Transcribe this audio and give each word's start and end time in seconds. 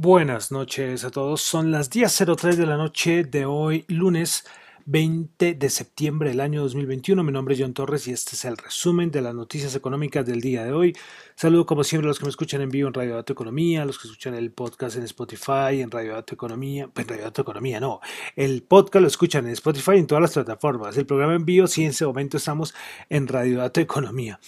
Buenas 0.00 0.52
noches 0.52 1.02
a 1.02 1.10
todos. 1.10 1.40
Son 1.40 1.72
las 1.72 1.90
10.03 1.90 2.54
de 2.54 2.66
la 2.66 2.76
noche 2.76 3.24
de 3.24 3.46
hoy, 3.46 3.84
lunes 3.88 4.44
20 4.86 5.54
de 5.54 5.70
septiembre 5.70 6.30
del 6.30 6.38
año 6.38 6.62
2021. 6.62 7.24
Mi 7.24 7.32
nombre 7.32 7.54
es 7.54 7.60
John 7.60 7.74
Torres 7.74 8.06
y 8.06 8.12
este 8.12 8.36
es 8.36 8.44
el 8.44 8.56
resumen 8.56 9.10
de 9.10 9.22
las 9.22 9.34
noticias 9.34 9.74
económicas 9.74 10.24
del 10.24 10.40
día 10.40 10.62
de 10.62 10.70
hoy. 10.70 10.96
Saludo 11.34 11.66
como 11.66 11.82
siempre 11.82 12.06
a 12.06 12.10
los 12.10 12.20
que 12.20 12.26
me 12.26 12.30
escuchan 12.30 12.60
en 12.60 12.70
vivo 12.70 12.86
en 12.86 12.94
Radio 12.94 13.16
Dato 13.16 13.32
Economía, 13.32 13.82
a 13.82 13.86
los 13.86 13.98
que 13.98 14.06
escuchan 14.06 14.34
el 14.34 14.52
podcast 14.52 14.96
en 14.96 15.02
Spotify, 15.02 15.80
en 15.80 15.90
Radio 15.90 16.12
Dato 16.12 16.32
Economía, 16.32 16.86
pues 16.86 17.04
en 17.04 17.08
Radio 17.08 17.24
Dato 17.24 17.42
Economía 17.42 17.80
no, 17.80 18.00
el 18.36 18.62
podcast 18.62 19.02
lo 19.02 19.08
escuchan 19.08 19.46
en 19.46 19.54
Spotify 19.54 19.96
y 19.96 19.98
en 19.98 20.06
todas 20.06 20.22
las 20.22 20.32
plataformas. 20.32 20.96
El 20.96 21.06
programa 21.06 21.34
en 21.34 21.44
vivo 21.44 21.66
sí 21.66 21.82
en 21.82 21.90
ese 21.90 22.06
momento 22.06 22.36
estamos 22.36 22.72
en 23.08 23.26
Radio 23.26 23.58
Dato 23.58 23.80
Economía. 23.80 24.38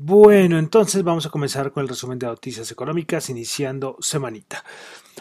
Bueno, 0.00 0.60
entonces 0.60 1.02
vamos 1.02 1.26
a 1.26 1.30
comenzar 1.30 1.72
con 1.72 1.82
el 1.82 1.88
resumen 1.88 2.20
de 2.20 2.28
noticias 2.28 2.70
económicas, 2.70 3.30
iniciando 3.30 3.96
semanita. 3.98 4.64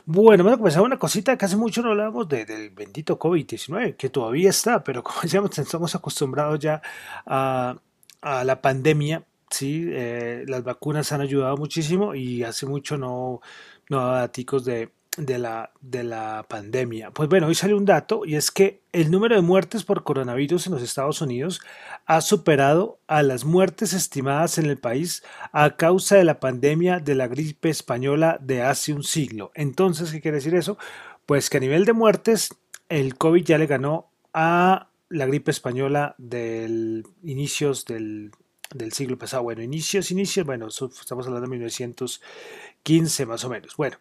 Bueno, 0.06 0.44
vamos 0.44 0.58
a 0.58 0.60
comenzar 0.60 0.84
una 0.84 1.00
cosita 1.00 1.36
que 1.36 1.46
hace 1.46 1.58
mucho 1.58 1.82
no 1.82 1.90
hablamos 1.90 2.30
de, 2.30 2.46
del 2.46 2.70
bendito 2.70 3.18
COVID-19, 3.18 3.96
que 3.96 4.10
todavía 4.10 4.52
está, 4.52 4.84
pero 4.84 5.02
como 5.02 5.20
decíamos, 5.24 5.58
estamos 5.58 5.96
acostumbrados 5.96 6.60
ya 6.60 6.84
a, 7.26 7.76
la 8.22 8.62
pandemia, 8.62 9.26
¿sí? 9.50 9.88
Eh, 9.90 10.46
las 10.48 10.64
vacunas 10.64 11.12
han 11.12 11.22
ayudado 11.22 11.58
muchísimo 11.58 12.14
y 12.14 12.44
hace 12.44 12.68
mucho 12.68 13.00
no, 13.00 13.42
no 13.90 14.12
datos 14.12 14.64
de, 14.64 14.92
de 15.18 15.40
la, 15.40 15.72
de 15.82 16.04
la 16.04 16.46
pandemia. 16.48 17.12
Pues 17.12 17.28
bueno, 17.28 17.48
hoy 17.48 17.56
sale 17.56 17.74
un 17.74 17.86
dato 17.86 18.26
y 18.26 18.36
es 18.36 18.52
que 18.52 18.82
el 18.94 19.12
número 19.12 19.36
de 19.36 19.42
muertes 19.42 19.84
por 19.84 20.04
coronavirus 20.04 20.68
en 20.68 20.74
los 20.74 20.84
Estados 20.84 21.22
Unidos 21.22 21.60
ha 22.06 22.22
superado 22.22 23.00
a 23.08 23.24
las 23.24 23.44
muertes 23.44 23.94
estimadas 23.94 24.58
en 24.58 24.68
el 24.68 24.78
país 24.78 25.24
a 25.52 25.76
causa 25.76 26.16
de 26.16 26.24
la 26.24 26.40
pandemia 26.40 27.00
de 27.00 27.16
la 27.16 27.28
gripe 27.28 27.70
española 27.70 28.38
de 28.42 28.62
hace 28.62 28.94
un 28.94 29.04
siglo. 29.04 29.52
Entonces, 29.56 30.12
¿qué 30.12 30.22
quiere 30.22 30.38
decir 30.38 30.56
eso? 30.56 30.78
Pues 31.26 31.50
que 31.50 31.58
a 31.58 31.62
nivel 31.62 31.86
de 31.86 31.94
muertes, 31.94 32.56
el 32.88 33.18
COVID 33.18 33.44
ya 33.44 33.58
le 33.58 33.66
ganó 33.66 34.12
a 34.34 34.90
la 35.10 35.26
gripe 35.26 35.52
española 35.52 36.16
del 36.18 37.06
inicios 37.24 37.86
del, 37.86 38.32
del 38.74 38.94
siglo 38.94 39.18
pasado. 39.18 39.44
Bueno, 39.44 39.64
inicios, 39.64 40.12
inicios, 40.12 40.46
bueno, 40.46 40.68
estamos 40.68 41.26
hablando 41.26 41.42
de 41.42 41.48
1915 41.48 43.26
más 43.26 43.44
o 43.44 43.50
menos. 43.50 43.76
Bueno, 43.78 43.98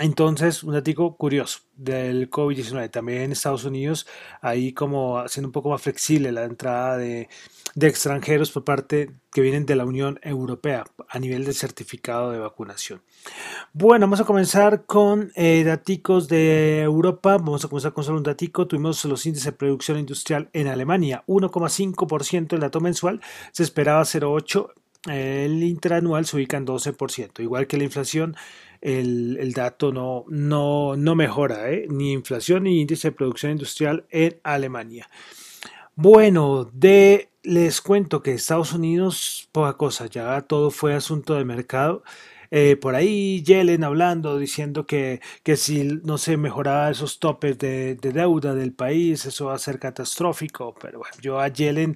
entonces, 0.00 0.62
un 0.62 0.74
dato 0.74 1.16
curioso 1.16 1.60
del 1.74 2.30
COVID-19. 2.30 2.90
También 2.90 3.22
en 3.22 3.32
Estados 3.32 3.64
Unidos, 3.64 4.06
ahí 4.42 4.72
como 4.72 5.18
haciendo 5.18 5.48
un 5.48 5.52
poco 5.52 5.70
más 5.70 5.80
flexible 5.80 6.32
la 6.32 6.44
entrada 6.44 6.98
de, 6.98 7.28
extranjeros 7.80 8.50
por 8.50 8.64
parte 8.64 9.10
que 9.32 9.40
vienen 9.40 9.66
de 9.66 9.76
la 9.76 9.84
Unión 9.84 10.18
Europea 10.22 10.84
a 11.08 11.18
nivel 11.18 11.44
de 11.44 11.52
certificado 11.52 12.30
de 12.30 12.38
vacunación. 12.38 13.02
Bueno, 13.72 14.06
vamos 14.06 14.20
a 14.20 14.24
comenzar 14.24 14.84
con 14.84 15.30
eh, 15.34 15.62
datos 15.64 16.28
de 16.28 16.82
Europa. 16.82 17.36
Vamos 17.38 17.64
a 17.64 17.68
comenzar 17.68 17.92
con 17.92 18.04
solo 18.04 18.18
un 18.18 18.22
datico. 18.22 18.66
Tuvimos 18.66 19.04
los 19.04 19.24
índices 19.24 19.46
de 19.46 19.52
producción 19.52 19.98
industrial 19.98 20.48
en 20.52 20.68
Alemania, 20.68 21.24
1,5% 21.26 22.52
el 22.54 22.60
dato 22.60 22.80
mensual. 22.80 23.20
Se 23.52 23.62
esperaba 23.62 24.02
0,8%. 24.02 24.72
El 25.08 25.62
interanual 25.62 26.26
se 26.26 26.36
ubica 26.36 26.56
en 26.56 26.66
12%, 26.66 27.40
igual 27.40 27.66
que 27.66 27.76
la 27.76 27.84
inflación 27.84 28.36
el, 28.80 29.52
dato 29.52 29.92
no, 29.92 30.24
no, 30.28 30.96
no 30.96 31.14
mejora, 31.14 31.70
¿eh? 31.70 31.86
ni 31.88 32.12
inflación 32.12 32.64
ni 32.64 32.80
índice 32.80 33.08
de 33.08 33.12
producción 33.12 33.52
industrial 33.52 34.06
en 34.10 34.38
Alemania. 34.42 35.08
Bueno, 35.94 36.68
de, 36.72 37.30
les 37.42 37.80
cuento 37.80 38.22
que 38.22 38.34
Estados 38.34 38.72
Unidos, 38.72 39.48
poca 39.52 39.74
cosa, 39.74 40.06
ya 40.06 40.40
todo 40.42 40.70
fue 40.70 40.94
asunto 40.94 41.34
de 41.34 41.44
mercado. 41.44 42.02
Eh, 42.58 42.74
por 42.76 42.94
ahí 42.94 43.42
Yellen 43.42 43.84
hablando, 43.84 44.38
diciendo 44.38 44.86
que, 44.86 45.20
que 45.42 45.56
si 45.56 46.00
no 46.04 46.16
se 46.16 46.38
mejoraba 46.38 46.90
esos 46.90 47.18
topes 47.18 47.58
de, 47.58 47.96
deuda 47.96 48.54
del 48.54 48.72
país, 48.72 49.26
eso 49.26 49.46
va 49.46 49.54
a 49.56 49.58
ser 49.58 49.78
catastrófico. 49.78 50.74
Pero 50.80 51.00
bueno, 51.00 51.14
yo 51.20 51.38
a 51.38 51.48
Yellen 51.48 51.94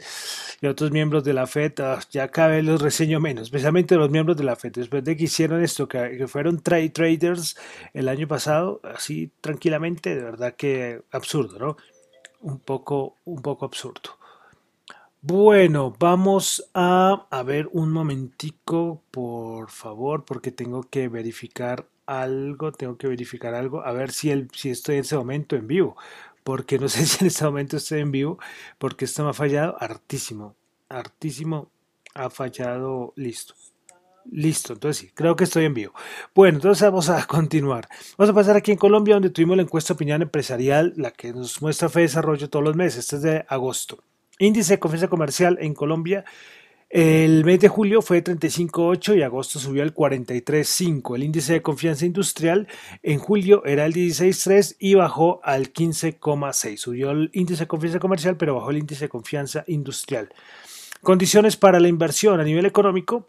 y 0.61 0.67
otros 0.67 0.91
miembros 0.91 1.25
de 1.25 1.33
la 1.33 1.47
FED 1.47 1.81
ah, 1.81 2.01
ya 2.11 2.29
cada 2.29 2.49
vez 2.49 2.65
los 2.65 2.83
reseño 2.83 3.21
menos, 3.21 3.45
especialmente 3.45 3.97
los 3.97 4.11
miembros 4.11 4.37
de 4.37 4.45
la 4.45 4.55
FED, 4.55 4.73
después 4.73 5.03
de 5.03 5.17
que 5.17 5.25
hicieron 5.25 5.63
esto, 5.63 5.89
que, 5.89 6.19
que 6.19 6.29
fueron 6.29 6.61
trade 6.63 6.91
traders 6.91 7.57
el 7.95 8.11
año 8.11 8.29
pasado, 8.29 8.83
así 8.85 9.33
tranquilamente, 9.41 10.15
de 10.15 10.23
verdad 10.23 10.55
que 10.57 11.01
absurdo, 11.11 11.59
¿no? 11.59 11.77
Un 12.43 12.59
poco, 12.59 13.17
un 13.25 13.41
poco 13.41 13.65
absurdo. 13.65 14.20
Bueno, 15.23 15.95
vamos 15.99 16.71
a, 16.73 17.27
ver 17.45 17.69
un 17.73 17.93
momentico, 17.93 19.03
por 19.11 19.71
favor, 19.71 20.25
porque 20.25 20.51
tengo 20.51 20.83
que 20.83 21.09
verificar 21.09 21.87
algo, 22.07 22.73
tengo 22.73 22.97
que 22.97 23.07
verificar 23.07 23.55
algo, 23.55 23.85
a 23.85 23.93
ver 23.93 24.13
si, 24.13 24.31
el, 24.31 24.49
si 24.55 24.71
estoy 24.71 24.97
en 24.97 25.03
ese 25.03 25.17
momento 25.17 25.57
en 25.57 25.67
vivo, 25.67 25.97
porque 26.43 26.79
no 26.79 26.89
sé 26.89 27.05
si 27.05 27.19
en 27.23 27.27
este 27.29 27.45
momento 27.45 27.77
estoy 27.77 28.01
en 28.01 28.13
vivo, 28.13 28.39
porque 28.79 29.05
esto 29.05 29.23
me 29.23 29.31
ha 29.31 29.33
fallado 29.35 29.77
hartísimo, 29.79 30.57
hartísimo, 30.89 31.71
ha 32.15 32.31
fallado, 32.31 33.13
listo. 33.17 33.55
Listo, 34.33 34.75
entonces 34.75 34.99
sí, 34.99 35.11
creo 35.15 35.37
que 35.37 35.45
estoy 35.45 35.65
en 35.65 35.75
vivo. 35.75 35.93
Bueno, 36.35 36.57
entonces 36.59 36.83
vamos 36.83 37.09
a 37.11 37.27
continuar. 37.27 37.89
Vamos 38.17 38.31
a 38.31 38.35
pasar 38.35 38.57
aquí 38.57 38.73
en 38.73 38.79
Colombia, 38.79 39.15
donde 39.15 39.31
tuvimos 39.31 39.57
la 39.57 39.63
encuesta 39.65 39.95
opinión 39.95 40.23
empresarial, 40.23 40.95
la 40.97 41.11
que 41.11 41.33
nos 41.33 41.61
muestra 41.63 41.89
fe 41.89 42.01
de 42.01 42.07
desarrollo 42.07 42.49
todos 42.49 42.65
los 42.65 42.77
meses. 42.77 43.01
Este 43.01 43.17
es 43.17 43.23
de 43.23 43.45
agosto. 43.49 44.03
Índice 44.41 44.75
de 44.75 44.79
confianza 44.79 45.09
comercial 45.09 45.59
en 45.61 45.75
Colombia. 45.75 46.25
El 46.89 47.45
mes 47.45 47.61
de 47.61 47.69
julio 47.69 48.01
fue 48.01 48.25
35.8 48.25 49.17
y 49.17 49.23
agosto 49.23 49.59
subió 49.59 49.83
al 49.83 49.95
43.5. 49.95 51.15
El 51.15 51.25
índice 51.25 51.53
de 51.53 51.63
confianza 51.63 52.07
industrial 52.07 52.67
en 53.03 53.19
julio 53.19 53.63
era 53.67 53.85
el 53.85 53.93
16.3 53.93 54.77
y 54.79 54.95
bajó 54.95 55.41
al 55.45 55.75
15.6. 55.75 56.77
Subió 56.79 57.11
el 57.11 57.31
índice 57.35 57.65
de 57.65 57.69
confianza 57.69 58.01
comercial, 58.01 58.39
pero 58.39 58.55
bajó 58.55 58.71
el 58.71 58.79
índice 58.79 59.05
de 59.05 59.09
confianza 59.11 59.63
industrial. 59.67 60.31
Condiciones 61.03 61.59
para 61.59 61.79
la 61.79 61.89
inversión 61.89 62.41
a 62.41 62.45
nivel 62.45 62.65
económico. 62.65 63.29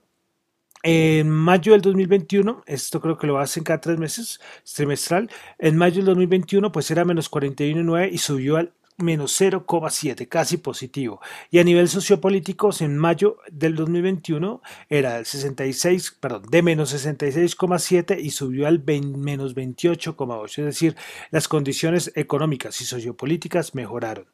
En 0.81 1.29
mayo 1.29 1.73
del 1.73 1.81
2021, 1.81 2.63
esto 2.65 3.01
creo 3.01 3.17
que 3.17 3.27
lo 3.27 3.37
hacen 3.37 3.63
cada 3.63 3.81
tres 3.81 3.99
meses, 3.99 4.39
trimestral, 4.75 5.29
en 5.59 5.77
mayo 5.77 5.97
del 5.97 6.05
2021 6.05 6.71
pues 6.71 6.89
era 6.89 7.05
menos 7.05 7.29
41.9 7.29 8.09
y 8.11 8.17
subió 8.17 8.57
al 8.57 8.73
menos 8.97 9.39
0,7, 9.39 10.27
casi 10.27 10.57
positivo. 10.57 11.21
Y 11.49 11.59
a 11.59 11.63
nivel 11.63 11.87
sociopolítico, 11.89 12.69
en 12.79 12.97
mayo 12.97 13.37
del 13.51 13.75
2021 13.75 14.61
era 14.89 15.17
el 15.17 15.25
66, 15.25 16.17
perdón, 16.19 16.43
de 16.49 16.61
menos 16.61 16.93
66,7 16.93 18.19
y 18.21 18.31
subió 18.31 18.67
al 18.67 18.83
menos 18.83 19.55
28,8. 19.55 20.59
Es 20.59 20.65
decir, 20.65 20.97
las 21.31 21.47
condiciones 21.47 22.11
económicas 22.15 22.81
y 22.81 22.85
sociopolíticas 22.85 23.73
mejoraron. 23.75 24.25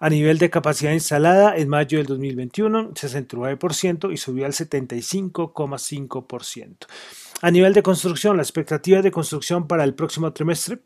A 0.00 0.10
nivel 0.10 0.38
de 0.38 0.50
capacidad 0.50 0.92
instalada, 0.92 1.56
en 1.56 1.68
mayo 1.68 1.98
del 1.98 2.08
2021, 2.08 2.94
69% 2.94 4.12
y 4.12 4.16
subió 4.16 4.46
al 4.46 4.52
75,5%. 4.52 6.86
A 7.40 7.50
nivel 7.52 7.72
de 7.72 7.84
construcción, 7.84 8.36
la 8.36 8.42
expectativa 8.42 9.00
de 9.00 9.12
construcción 9.12 9.68
para 9.68 9.84
el 9.84 9.94
próximo 9.94 10.32
trimestre 10.32 10.80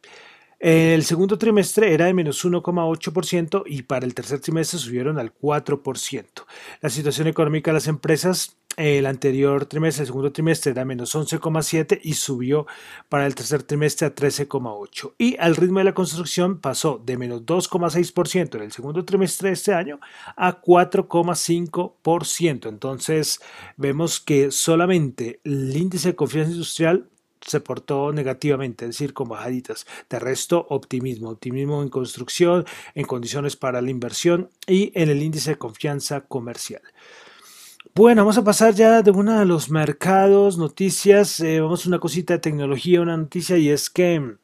el 0.59 1.05
segundo 1.05 1.39
trimestre 1.39 1.93
era 1.93 2.07
de 2.07 2.15
menos 2.15 2.45
1,8% 2.45 3.63
y 3.67 3.83
para 3.83 4.07
el 4.07 4.15
tercer 4.15 4.41
trimestre 4.41 4.79
subieron 4.79 5.19
al 5.19 5.35
4%. 5.35 6.25
La 6.81 6.91
situación 6.91 7.29
económica 7.29 7.71
de 7.71 7.75
las 7.75 7.89
empresas 7.89 8.57
el 8.77 9.07
anterior 9.07 9.65
trimestre, 9.65 10.03
el 10.03 10.09
segundo 10.09 10.33
trimestre 10.33 10.73
era 10.73 10.85
menos 10.85 11.15
11,7 11.15 11.99
y 12.03 12.13
subió 12.13 12.67
para 13.09 13.25
el 13.27 13.35
tercer 13.35 13.63
trimestre 13.63 14.07
a 14.07 14.15
13,8. 14.15 15.15
Y 15.17 15.39
al 15.39 15.57
ritmo 15.57 15.79
de 15.79 15.87
la 15.87 15.95
construcción 15.95 16.61
pasó 16.61 17.03
de 17.05 17.17
menos 17.17 17.47
2,6% 17.47 18.57
en 18.57 18.63
el 18.63 18.73
segundo 18.73 19.07
trimestre 19.07 19.49
de 19.49 19.55
este 19.55 19.73
año 19.73 19.99
a 20.37 20.61
4,5%. 20.61 22.69
Entonces 22.69 23.41
vemos 23.79 24.21
que 24.21 24.51
solamente 24.51 25.41
el 25.45 25.75
índice 25.75 26.09
de 26.09 26.17
confianza 26.17 26.53
industrial 26.53 27.09
se 27.47 27.61
portó 27.61 28.13
negativamente, 28.13 28.85
es 28.85 28.93
decir, 28.93 29.13
con 29.13 29.29
bajaditas. 29.29 29.87
De 30.11 30.19
resto, 30.19 30.67
optimismo, 30.71 31.31
optimismo 31.31 31.83
en 31.83 31.89
construcción, 31.89 32.65
en 32.95 33.07
condiciones 33.07 33.57
para 33.57 33.81
la 33.81 33.91
inversión 33.91 34.51
y 34.67 34.93
en 34.95 35.09
el 35.09 35.23
índice 35.23 35.51
de 35.51 35.59
confianza 35.59 36.23
comercial. 36.23 36.83
Bueno, 37.95 38.23
vamos 38.23 38.37
a 38.37 38.45
pasar 38.45 38.75
ya 38.75 39.01
de 39.01 39.11
uno 39.11 39.39
de 39.39 39.47
los 39.47 39.71
mercados, 39.71 40.59
noticias, 40.59 41.41
eh, 41.41 41.61
vamos 41.61 41.87
a 41.87 41.89
una 41.89 41.99
cosita 41.99 42.35
de 42.35 42.41
tecnología, 42.41 43.01
una 43.01 43.17
noticia 43.17 43.57
y 43.57 43.71
es 43.71 43.89
que 43.89 44.37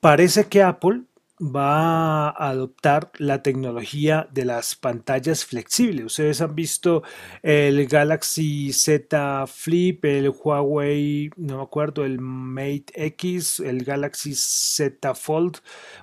parece 0.00 0.48
que 0.48 0.62
Apple 0.62 1.02
va 1.40 2.28
a 2.28 2.50
adoptar 2.50 3.10
la 3.18 3.42
tecnología 3.42 4.28
de 4.30 4.44
las 4.44 4.76
pantallas 4.76 5.44
flexibles. 5.46 6.04
Ustedes 6.06 6.40
han 6.42 6.54
visto 6.54 7.02
el 7.42 7.86
Galaxy 7.86 8.72
Z 8.72 9.46
Flip, 9.46 10.04
el 10.04 10.28
Huawei, 10.30 11.30
no 11.36 11.56
me 11.56 11.62
acuerdo, 11.62 12.04
el 12.04 12.20
Mate 12.20 12.92
X, 12.94 13.60
el 13.60 13.84
Galaxy 13.84 14.34
Z 14.34 15.14
Fold. 15.14 15.58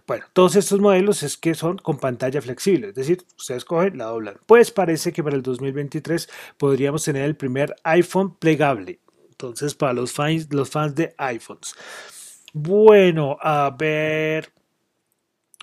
Bueno, 0.08 0.26
todos 0.34 0.56
estos 0.56 0.80
modelos 0.80 1.22
es 1.24 1.38
que 1.38 1.54
son 1.54 1.78
con 1.78 2.00
pantalla 2.00 2.42
flexible, 2.42 2.90
es 2.90 2.96
decir, 2.96 3.24
ustedes 3.38 3.66
cogen, 3.66 3.98
la 3.98 4.06
doblan. 4.06 4.40
Pues 4.48 4.72
parece 4.72 5.14
que 5.14 5.24
para 5.24 5.36
el 5.36 5.44
2023 5.44 6.30
podríamos 6.58 7.04
tener 7.04 7.24
el 7.24 7.36
primer 7.38 7.76
iPhone 7.84 8.36
plegable 8.38 9.02
Entonces, 9.32 9.76
para 9.76 9.94
los 9.94 10.12
fans, 10.14 10.52
los 10.52 10.70
fans 10.70 10.96
de 10.96 11.14
iPhones. 11.18 11.76
Bueno, 12.54 13.38
a 13.42 13.70
ver. 13.78 14.57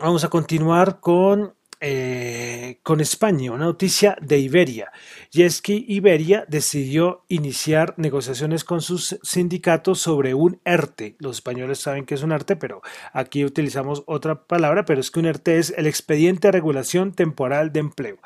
Vamos 0.00 0.24
a 0.24 0.28
continuar 0.28 0.98
con 0.98 1.54
eh, 1.80 2.80
con 2.82 3.00
España, 3.00 3.52
una 3.52 3.66
noticia 3.66 4.16
de 4.20 4.38
Iberia. 4.38 4.90
Y 5.30 5.42
es 5.42 5.60
que 5.60 5.84
Iberia 5.86 6.46
decidió 6.48 7.24
iniciar 7.28 7.94
negociaciones 7.98 8.64
con 8.64 8.80
sus 8.80 9.18
sindicatos 9.22 10.00
sobre 10.00 10.32
un 10.32 10.60
ERTE. 10.64 11.14
Los 11.18 11.36
españoles 11.36 11.80
saben 11.80 12.06
que 12.06 12.14
es 12.14 12.22
un 12.22 12.32
ERTE, 12.32 12.56
pero 12.56 12.80
aquí 13.12 13.44
utilizamos 13.44 14.02
otra 14.06 14.46
palabra, 14.46 14.84
pero 14.84 15.00
es 15.00 15.10
que 15.10 15.20
un 15.20 15.26
ERTE 15.26 15.58
es 15.58 15.74
el 15.76 15.86
expediente 15.86 16.48
de 16.48 16.52
regulación 16.52 17.12
temporal 17.12 17.70
de 17.70 17.80
empleo. 17.80 18.18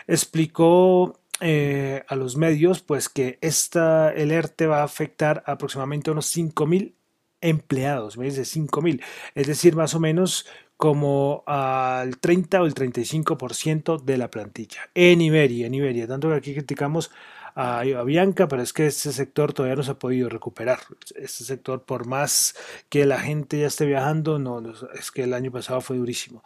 explicó 0.07 1.19
eh, 1.41 2.03
a 2.07 2.15
los 2.15 2.37
medios 2.37 2.81
pues 2.81 3.09
que 3.09 3.37
esta, 3.41 4.11
el 4.13 4.31
ERTE 4.31 4.67
va 4.67 4.81
a 4.81 4.85
afectar 4.85 5.43
aproximadamente 5.45 6.11
unos 6.11 6.35
5.000 6.35 6.93
empleados, 7.41 8.17
me 8.17 8.25
dice 8.25 8.41
5.000, 8.41 9.03
es 9.35 9.47
decir, 9.47 9.75
más 9.75 9.93
o 9.93 9.99
menos 9.99 10.47
como 10.77 11.43
al 11.45 12.17
30 12.17 12.61
o 12.61 12.65
el 12.65 12.73
35% 12.73 14.03
de 14.03 14.17
la 14.17 14.29
plantilla. 14.29 14.89
En 14.93 15.21
Iberia, 15.21 15.67
en 15.67 15.73
Iberia, 15.73 16.07
tanto 16.07 16.29
que 16.29 16.35
aquí 16.35 16.53
criticamos 16.53 17.11
a, 17.55 17.83
Bianca, 18.03 18.47
pero 18.49 18.61
es 18.61 18.73
que 18.73 18.85
este 18.87 19.13
sector 19.13 19.53
todavía 19.53 19.77
no 19.77 19.83
se 19.83 19.91
ha 19.91 19.99
podido 19.99 20.27
recuperar. 20.27 20.79
Este 21.15 21.45
sector, 21.45 21.83
por 21.83 22.05
más 22.05 22.55
que 22.89 23.05
la 23.05 23.19
gente 23.19 23.59
ya 23.59 23.67
esté 23.67 23.85
viajando, 23.85 24.39
no, 24.39 24.61
es 24.93 25.11
que 25.11 25.23
el 25.23 25.33
año 25.33 25.51
pasado 25.51 25.79
fue 25.79 25.97
durísimo. 25.97 26.43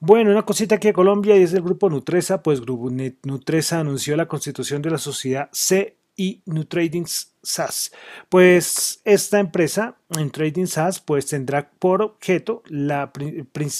Bueno, 0.00 0.32
una 0.32 0.44
cosita 0.44 0.74
aquí 0.74 0.88
a 0.88 0.92
Colombia 0.92 1.36
y 1.36 1.42
es 1.42 1.52
el 1.54 1.62
grupo 1.62 1.88
Nutresa, 1.88 2.42
pues 2.42 2.60
Grupo 2.60 2.90
Nutresa 3.22 3.78
anunció 3.78 4.16
la 4.16 4.26
constitución 4.26 4.82
de 4.82 4.90
la 4.90 4.98
sociedad 4.98 5.48
C 5.52 5.97
y 6.18 6.42
Nutrading 6.46 7.06
SaaS. 7.06 7.92
Pues 8.28 9.00
esta 9.04 9.38
empresa, 9.38 9.96
en 10.10 10.30
Trading 10.30 10.66
SaaS, 10.66 11.00
pues 11.00 11.26
tendrá 11.26 11.70
por 11.78 12.02
objeto, 12.02 12.62
la, 12.66 13.12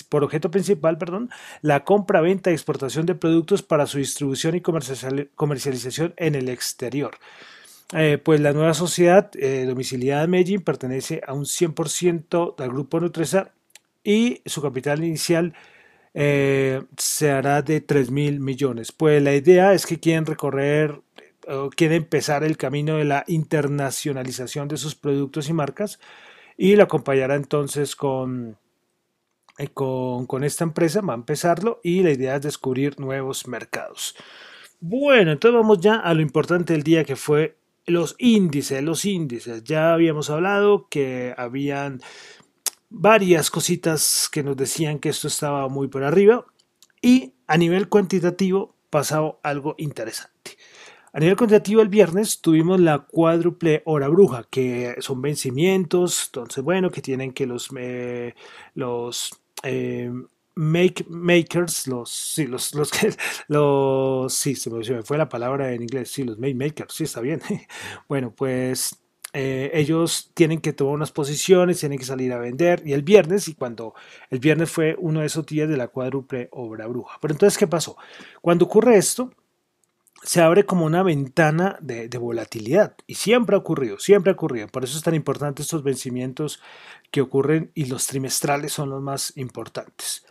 por 0.08 0.25
objeto 0.25 0.50
principal 0.50 0.96
perdón, 0.96 1.31
la 1.61 1.85
compra, 1.85 2.20
venta 2.23 2.50
y 2.50 2.55
exportación 2.55 3.05
de 3.05 3.17
productos 3.17 3.62
para 3.62 3.87
su 3.87 3.99
distribución 3.99 4.55
y 4.55 4.62
comercialización 4.62 6.14
en 6.17 6.37
el 6.37 6.49
exterior. 6.49 7.19
Eh, 7.93 8.19
pues 8.23 8.41
la 8.41 8.52
nueva 8.52 8.75
sociedad 8.75 9.31
eh, 9.34 9.64
domiciliada 9.67 10.25
en 10.25 10.31
Medellín 10.31 10.61
pertenece 10.62 11.23
a 11.26 11.32
un 11.32 11.44
100% 11.44 12.55
al 12.58 12.69
grupo 12.69 13.00
Nutresa 13.00 13.52
y 14.05 14.43
su 14.46 14.62
capital 14.62 15.02
inicial 15.02 15.55
eh, 16.14 16.82
se 16.96 17.31
hará 17.31 17.62
de 17.62 17.81
3 17.81 18.11
mil 18.11 18.41
millones. 18.41 18.93
Pues 18.93 19.23
la 19.23 19.34
idea 19.34 19.73
es 19.73 19.87
que 19.87 20.00
quieren 20.00 20.26
recorrer 20.26 21.00
quiere 21.76 21.96
empezar 21.96 22.44
el 22.44 22.56
camino 22.56 22.96
de 22.96 23.04
la 23.04 23.24
internacionalización 23.26 24.68
de 24.68 24.76
sus 24.76 24.94
productos 24.94 25.48
y 25.48 25.52
marcas 25.52 25.98
y 26.56 26.76
lo 26.76 26.82
acompañará 26.82 27.36
entonces 27.36 27.96
con, 27.96 28.58
eh, 29.58 29.68
con, 29.68 30.26
con, 30.26 30.44
esta 30.44 30.64
empresa, 30.64 31.00
va 31.00 31.14
a 31.14 31.16
empezarlo 31.16 31.80
y 31.82 32.02
la 32.02 32.10
idea 32.10 32.36
es 32.36 32.42
descubrir 32.42 32.98
nuevos 33.00 33.46
mercados. 33.46 34.14
Bueno, 34.80 35.32
entonces 35.32 35.60
vamos 35.60 35.80
ya 35.80 35.96
a 35.96 36.12
lo 36.14 36.20
importante 36.20 36.72
del 36.72 36.82
día 36.82 37.04
que 37.04 37.16
fue 37.16 37.56
los 37.86 38.14
índices, 38.18 38.82
los 38.82 39.04
índices. 39.04 39.64
Ya 39.64 39.94
habíamos 39.94 40.30
hablado 40.30 40.88
que 40.88 41.34
habían 41.36 42.00
varias 42.90 43.50
cositas 43.50 44.28
que 44.30 44.42
nos 44.42 44.56
decían 44.56 44.98
que 44.98 45.08
esto 45.08 45.28
estaba 45.28 45.68
muy 45.68 45.88
por 45.88 46.04
arriba 46.04 46.44
y 47.00 47.34
a 47.46 47.56
nivel 47.56 47.88
cuantitativo 47.88 48.74
pasado 48.90 49.40
algo 49.42 49.74
interesante. 49.78 50.57
A 51.12 51.20
nivel 51.20 51.37
cuantitativo, 51.37 51.81
el 51.81 51.88
viernes 51.88 52.40
tuvimos 52.40 52.81
la 52.81 52.99
cuádruple 52.99 53.82
hora 53.87 54.08
bruja, 54.08 54.44
que 54.50 54.96
son 55.00 55.22
vencimientos, 55.22 56.26
entonces, 56.26 56.62
bueno, 56.62 56.90
que 56.90 57.00
tienen 57.00 57.32
que 57.32 57.46
los, 57.46 57.70
eh, 57.78 58.34
los 58.75 59.31
eh, 59.62 60.12
make, 60.55 61.06
makers, 61.08 61.87
los, 61.87 62.10
sí, 62.10 62.46
los, 62.46 62.75
los, 62.75 62.90
los, 63.49 64.34
sí, 64.34 64.55
se 64.55 64.70
me, 64.70 65.02
fue 65.02 65.16
la 65.16 65.28
palabra 65.28 65.72
en 65.72 65.82
inglés, 65.82 66.10
sí, 66.10 66.25
los 66.25 66.38
make 66.38 66.55
makers, 66.55 66.94
sí, 66.94 67.05
está 67.05 67.20
bien. 67.20 67.40
bueno, 68.08 68.32
pues 68.37 68.99
eh, 69.32 69.70
ellos 69.72 70.31
tienen 70.34 70.60
que 70.60 70.75
tomar 70.75 70.94
unas 70.94 71.12
posiciones, 71.12 71.81
tienen 71.81 71.99
que 71.99 72.05
salir 72.05 72.32
a 72.34 72.38
vender, 72.38 72.82
y 72.84 72.93
el 72.93 73.02
viernes, 73.02 73.49
y 73.49 73.55
cuando 73.55 73.94
el 74.28 74.40
viernes 74.40 74.70
fue 74.70 74.94
uno 74.99 75.20
de 75.20 75.26
esos 75.26 75.46
días 75.46 75.69
de 75.70 75.76
la 75.78 75.88
cuádruple 75.88 76.49
obra 76.52 76.87
bruja. 76.87 77.19
Pero 77.20 77.32
entonces, 77.32 77.56
¿qué 77.58 77.66
pasó? 77.66 77.96
Cuando 78.43 78.66
ocurre 78.66 78.96
esto, 78.99 79.31
se 80.23 80.41
abre 80.41 80.65
como 80.65 80.85
una 80.85 81.03
ventana 81.03 81.79
de, 81.81 82.09
volatilidad 82.19 82.97
y 83.06 83.15
siempre 83.15 83.56
ha 83.56 83.59
ocurrido, 83.59 83.99
siempre 83.99 84.31
ha 84.31 84.35
ocurrido. 84.35 84.69
Por 84.69 84.85
eso 84.85 84.97
es 84.97 85.05
tan 85.05 85.15
importante 85.15 85.62
estos 85.62 85.82
vencimientos 85.82 86.61
que 87.11 87.20
ocurren 87.20 87.70
y 87.75 87.87
los 87.87 88.06
trimestrales 88.06 88.73
son 88.73 88.91
los 88.91 89.03
más 89.03 89.37
importantes. 89.37 90.26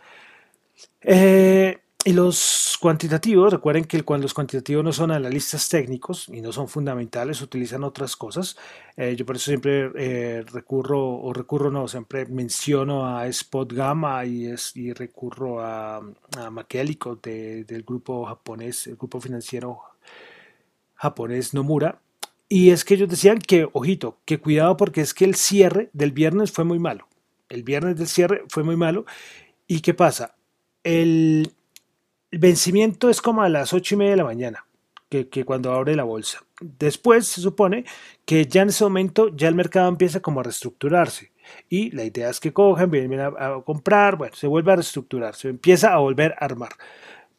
Eh, 1.00 1.78
y 2.04 2.12
los 2.12 2.78
cuantitativos, 2.80 3.52
recuerden 3.52 3.84
que 3.84 4.02
cuando 4.02 4.22
los 4.22 4.32
cuantitativos 4.32 4.84
no 4.84 4.92
son 4.92 5.10
analistas 5.10 5.68
técnicos 5.68 6.28
y 6.28 6.40
no 6.40 6.52
son 6.52 6.68
fundamentales, 6.68 7.42
utilizan 7.42 7.82
otras 7.82 8.14
cosas. 8.14 8.56
Eh, 8.96 9.16
yo 9.16 9.26
por 9.26 9.36
eso 9.36 9.46
siempre 9.46 9.90
eh, 9.96 10.44
recurro, 10.52 11.18
o 11.18 11.32
recurro 11.32 11.70
no, 11.70 11.88
siempre 11.88 12.24
menciono 12.26 13.04
a 13.04 13.26
Spot 13.26 13.72
Gamma 13.72 14.24
y, 14.24 14.46
es, 14.46 14.76
y 14.76 14.92
recurro 14.92 15.60
a, 15.60 15.96
a 15.96 16.66
del 17.20 17.82
grupo 17.82 18.24
japonés, 18.26 18.86
el 18.86 18.96
grupo 18.96 19.20
financiero 19.20 19.80
japonés 20.94 21.52
Nomura. 21.52 22.00
Y 22.48 22.70
es 22.70 22.84
que 22.84 22.94
ellos 22.94 23.08
decían 23.08 23.38
que, 23.38 23.68
ojito, 23.72 24.18
que 24.24 24.38
cuidado 24.38 24.76
porque 24.76 25.00
es 25.00 25.14
que 25.14 25.24
el 25.24 25.34
cierre 25.34 25.90
del 25.92 26.12
viernes 26.12 26.52
fue 26.52 26.64
muy 26.64 26.78
malo. 26.78 27.08
El 27.48 27.64
viernes 27.64 27.98
del 27.98 28.06
cierre 28.06 28.44
fue 28.48 28.62
muy 28.62 28.76
malo. 28.76 29.04
¿Y 29.66 29.80
qué 29.80 29.94
pasa? 29.94 30.36
El, 30.84 31.52
el 32.30 32.38
vencimiento 32.38 33.08
es 33.08 33.22
como 33.22 33.42
a 33.42 33.48
las 33.48 33.72
ocho 33.72 33.94
y 33.94 33.98
media 33.98 34.12
de 34.12 34.16
la 34.18 34.24
mañana, 34.24 34.66
que, 35.08 35.44
cuando 35.44 35.72
abre 35.72 35.96
la 35.96 36.04
bolsa. 36.04 36.44
Después 36.60 37.26
se 37.26 37.40
supone 37.40 37.84
que 38.24 38.46
ya 38.46 38.62
en 38.62 38.68
ese 38.68 38.84
momento 38.84 39.34
ya 39.34 39.48
el 39.48 39.54
mercado 39.54 39.88
empieza 39.88 40.20
como 40.20 40.40
a 40.40 40.42
reestructurarse. 40.42 41.32
Y 41.70 41.90
la 41.92 42.04
idea 42.04 42.28
es 42.28 42.40
que 42.40 42.52
cojan, 42.52 42.90
vienen 42.90 43.20
a, 43.20 43.62
comprar, 43.64 44.16
bueno, 44.16 44.36
se 44.36 44.46
vuelve 44.46 44.72
a 44.72 44.76
reestructurar, 44.76 45.34
se 45.34 45.48
empieza 45.48 45.94
a 45.94 45.98
volver 45.98 46.34
a 46.38 46.44
armar. 46.44 46.72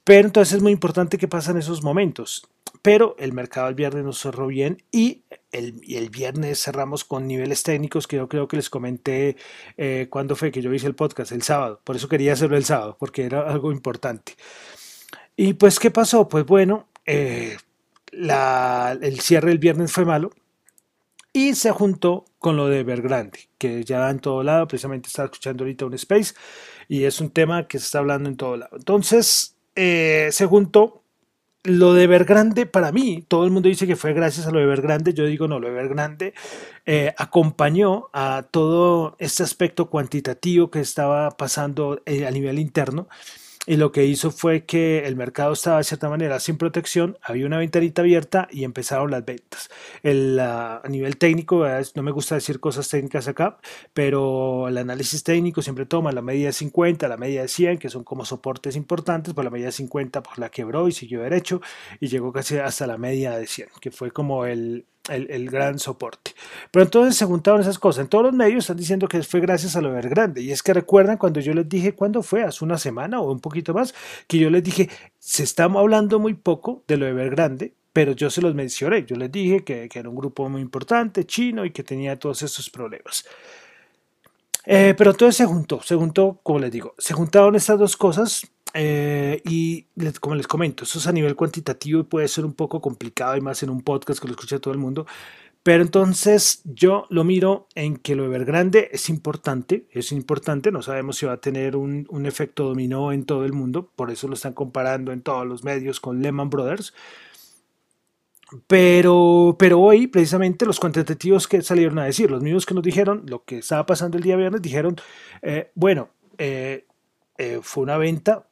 Pero 0.03 0.27
entonces 0.27 0.55
es 0.55 0.63
muy 0.63 0.71
importante 0.71 1.19
que 1.19 1.27
pasan 1.27 1.57
esos 1.57 1.83
momentos. 1.83 2.47
Pero 2.81 3.15
el 3.19 3.33
mercado 3.33 3.67
el 3.67 3.75
viernes 3.75 4.03
nos 4.03 4.19
cerró 4.19 4.47
bien 4.47 4.81
y 4.91 5.23
el, 5.51 5.81
el, 5.87 6.09
viernes 6.09 6.61
cerramos 6.61 7.03
con 7.03 7.27
niveles 7.27 7.63
técnicos 7.63 8.07
que 8.07 8.17
yo 8.17 8.27
creo 8.27 8.47
que 8.47 8.57
les 8.57 8.69
comenté 8.69 9.37
eh, 9.77 10.07
cuando 10.09 10.35
fue 10.35 10.51
que 10.51 10.61
yo 10.61 10.73
hice 10.73 10.87
el 10.87 10.95
podcast, 10.95 11.31
el 11.31 11.41
sábado. 11.41 11.81
Por 11.83 11.95
eso 11.95 12.07
quería 12.07 12.33
hacerlo 12.33 12.57
el 12.57 12.65
sábado, 12.65 12.97
porque 12.99 13.23
era 13.25 13.49
algo 13.49 13.71
importante. 13.71 14.35
Y 15.35 15.53
pues, 15.53 15.79
¿qué 15.79 15.91
pasó? 15.91 16.27
Pues 16.27 16.45
bueno, 16.45 16.87
eh, 17.05 17.57
el 18.11 19.19
cierre 19.21 19.49
del 19.49 19.59
viernes 19.59 19.91
fue 19.91 20.05
malo 20.05 20.31
y 21.33 21.55
se 21.55 21.71
juntó 21.71 22.25
con 22.39 22.57
lo 22.57 22.67
de 22.67 22.79
Evergrande, 22.79 23.49
que 23.57 23.83
ya 23.83 24.09
en 24.09 24.19
todo 24.19 24.43
lado, 24.43 24.67
precisamente 24.67 25.07
estaba 25.07 25.27
escuchando 25.27 25.63
ahorita 25.63 25.85
un 25.85 25.93
space 25.93 26.33
y 26.87 27.03
es 27.03 27.21
un 27.21 27.29
tema 27.29 27.67
que 27.67 27.79
se 27.79 27.85
está 27.85 27.99
hablando 27.99 28.29
en 28.29 28.37
todo 28.37 28.57
lado. 28.57 28.75
Entonces, 28.75 29.55
eh, 29.75 30.29
se 30.31 30.45
juntó 30.45 31.03
lo 31.63 31.93
de 31.93 32.03
Evergrande 32.03 32.65
para 32.65 32.91
mí, 32.91 33.23
todo 33.27 33.43
el 33.43 33.51
mundo 33.51 33.69
dice 33.69 33.85
que 33.85 33.95
fue 33.95 34.13
gracias 34.13 34.47
a 34.47 34.51
lo 34.51 34.59
de 34.59 34.65
Evergrande, 34.65 35.13
yo 35.13 35.25
digo 35.25 35.47
no, 35.47 35.59
lo 35.59 35.67
de 35.67 35.73
Evergrande 35.73 36.33
eh, 36.85 37.13
acompañó 37.17 38.09
a 38.13 38.45
todo 38.49 39.15
este 39.19 39.43
aspecto 39.43 39.89
cuantitativo 39.89 40.71
que 40.71 40.79
estaba 40.79 41.31
pasando 41.31 42.01
a 42.05 42.31
nivel 42.31 42.59
interno 42.59 43.07
y 43.65 43.75
lo 43.75 43.91
que 43.91 44.05
hizo 44.05 44.31
fue 44.31 44.65
que 44.65 45.05
el 45.05 45.15
mercado 45.15 45.53
estaba 45.53 45.77
de 45.77 45.83
cierta 45.83 46.09
manera 46.09 46.39
sin 46.39 46.57
protección, 46.57 47.17
había 47.21 47.45
una 47.45 47.57
ventanita 47.57 48.01
abierta 48.01 48.47
y 48.51 48.63
empezaron 48.63 49.11
las 49.11 49.25
ventas. 49.25 49.69
El, 50.01 50.39
a 50.39 50.81
nivel 50.87 51.17
técnico, 51.17 51.65
no 51.95 52.03
me 52.03 52.11
gusta 52.11 52.35
decir 52.35 52.59
cosas 52.59 52.87
técnicas 52.89 53.27
acá, 53.27 53.59
pero 53.93 54.67
el 54.67 54.77
análisis 54.77 55.23
técnico 55.23 55.61
siempre 55.61 55.85
toma 55.85 56.11
la 56.11 56.21
media 56.21 56.47
de 56.47 56.53
50, 56.53 57.07
la 57.07 57.17
media 57.17 57.41
de 57.41 57.47
100, 57.47 57.77
que 57.79 57.89
son 57.89 58.03
como 58.03 58.25
soportes 58.25 58.75
importantes, 58.75 59.33
por 59.33 59.43
la 59.43 59.51
media 59.51 59.67
de 59.67 59.71
50 59.73 60.23
pues 60.23 60.37
la 60.37 60.49
quebró 60.49 60.87
y 60.87 60.91
siguió 60.91 61.21
derecho 61.21 61.61
y 61.99 62.07
llegó 62.07 62.31
casi 62.31 62.57
hasta 62.57 62.87
la 62.87 62.97
media 62.97 63.37
de 63.37 63.45
100, 63.45 63.69
que 63.81 63.91
fue 63.91 64.11
como 64.11 64.45
el, 64.45 64.85
el, 65.07 65.49
gran 65.49 65.79
soporte. 65.79 66.31
Pero 66.71 66.83
entonces 66.83 67.15
se 67.15 67.25
juntaron 67.25 67.61
esas 67.61 67.79
cosas. 67.79 68.03
En 68.03 68.09
todos 68.09 68.25
los 68.25 68.33
medios 68.33 68.65
están 68.65 68.77
diciendo 68.77 69.07
que 69.07 69.23
fue 69.23 69.39
gracias 69.39 69.75
a 69.75 69.81
lo 69.81 69.91
grande 69.91 70.41
Y 70.41 70.51
es 70.51 70.61
que 70.61 70.73
recuerdan 70.73 71.17
cuando 71.17 71.39
yo 71.39 71.53
les 71.53 71.67
dije, 71.67 71.93
¿cuándo 71.93 72.21
fue? 72.21 72.43
Hace 72.43 72.63
una 72.63 72.77
semana 72.77 73.19
o 73.19 73.31
un 73.31 73.39
poquito 73.39 73.73
más, 73.73 73.93
que 74.27 74.37
yo 74.37 74.49
les 74.49 74.63
dije, 74.63 74.89
se 75.17 75.43
está 75.43 75.63
hablando 75.65 76.19
muy 76.19 76.33
poco 76.33 76.83
de 76.87 76.97
lo 76.97 77.05
de 77.05 77.29
grande 77.29 77.73
pero 77.91 78.13
yo 78.13 78.29
se 78.29 78.41
los 78.41 78.55
mencioné. 78.55 79.05
Yo 79.05 79.15
les 79.15 79.31
dije 79.31 79.63
que, 79.63 79.89
era 79.93 80.07
un 80.07 80.15
grupo 80.15 80.47
muy 80.47 80.61
importante, 80.61 81.25
chino, 81.25 81.65
y 81.65 81.71
que 81.71 81.83
tenía 81.83 82.17
todos 82.17 82.41
estos 82.43 82.69
problemas. 82.69 83.25
Eh, 84.65 84.93
pero 84.97 85.13
todo 85.13 85.31
se 85.31 85.45
juntó, 85.45 85.81
se 85.81 85.95
juntó, 85.95 86.39
como 86.43 86.59
les 86.59 86.71
digo, 86.71 86.93
se 86.97 87.13
juntaron 87.13 87.55
estas 87.55 87.79
dos 87.79 87.97
cosas 87.97 88.43
eh, 88.73 89.41
y 89.45 89.85
como 90.19 90.35
les 90.35 90.47
comento, 90.47 90.83
eso 90.83 90.99
es 90.99 91.07
a 91.07 91.11
nivel 91.11 91.35
cuantitativo 91.35 92.01
y 92.01 92.03
puede 92.03 92.27
ser 92.27 92.45
un 92.45 92.53
poco 92.53 92.81
complicado 92.81 93.35
y 93.35 93.41
más 93.41 93.63
en 93.63 93.69
un 93.69 93.81
podcast 93.81 94.21
que 94.21 94.27
lo 94.27 94.33
escucha 94.33 94.59
todo 94.59 94.73
el 94.73 94.79
mundo. 94.79 95.05
Pero 95.61 95.83
entonces 95.83 96.61
yo 96.63 97.05
lo 97.09 97.23
miro 97.23 97.67
en 97.75 97.97
que 97.97 98.15
lo 98.15 98.23
de 98.23 98.29
Evergrande 98.29 98.89
es 98.93 99.09
importante, 99.09 99.87
es 99.91 100.11
importante, 100.13 100.71
no 100.71 100.81
sabemos 100.81 101.17
si 101.17 101.25
va 101.25 101.33
a 101.33 101.41
tener 101.41 101.75
un, 101.75 102.07
un, 102.09 102.25
efecto 102.25 102.63
dominó 102.63 103.11
en 103.11 103.25
todo 103.25 103.43
el 103.45 103.51
mundo, 103.51 103.91
por 103.95 104.09
eso 104.09 104.27
lo 104.29 104.35
están 104.35 104.53
comparando 104.53 105.11
en 105.11 105.21
todos 105.21 105.45
los 105.45 105.63
medios 105.65 105.99
con 105.99 106.21
Lehman 106.21 106.49
Brothers. 106.49 106.93
Pero, 108.67 109.55
pero 109.59 109.79
hoy, 109.79 110.07
precisamente, 110.07 110.65
los 110.65 110.79
cuantitativos 110.79 111.47
que 111.47 111.61
salieron 111.61 111.99
a 111.99 112.05
decir, 112.05 112.31
los 112.31 112.41
mismos 112.41 112.65
que 112.65 112.73
nos 112.73 112.83
dijeron 112.83 113.23
lo 113.27 113.43
que 113.43 113.59
estaba 113.59 113.85
pasando 113.85 114.17
el 114.17 114.23
día 114.23 114.35
viernes, 114.37 114.61
dijeron, 114.61 114.95
eh, 115.41 115.71
bueno, 115.75 116.09
eh, 116.37 116.85
eh, 117.37 117.59
fue 117.61 117.83
una 117.83 117.97
venta 117.97 118.48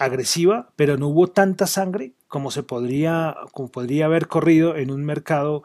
agresiva, 0.00 0.72
pero 0.76 0.96
no 0.96 1.08
hubo 1.08 1.28
tanta 1.28 1.66
sangre 1.66 2.14
como 2.26 2.50
se 2.50 2.62
podría, 2.62 3.36
como 3.52 3.70
podría 3.70 4.06
haber 4.06 4.28
corrido 4.28 4.76
en 4.76 4.90
un 4.90 5.04
mercado 5.04 5.62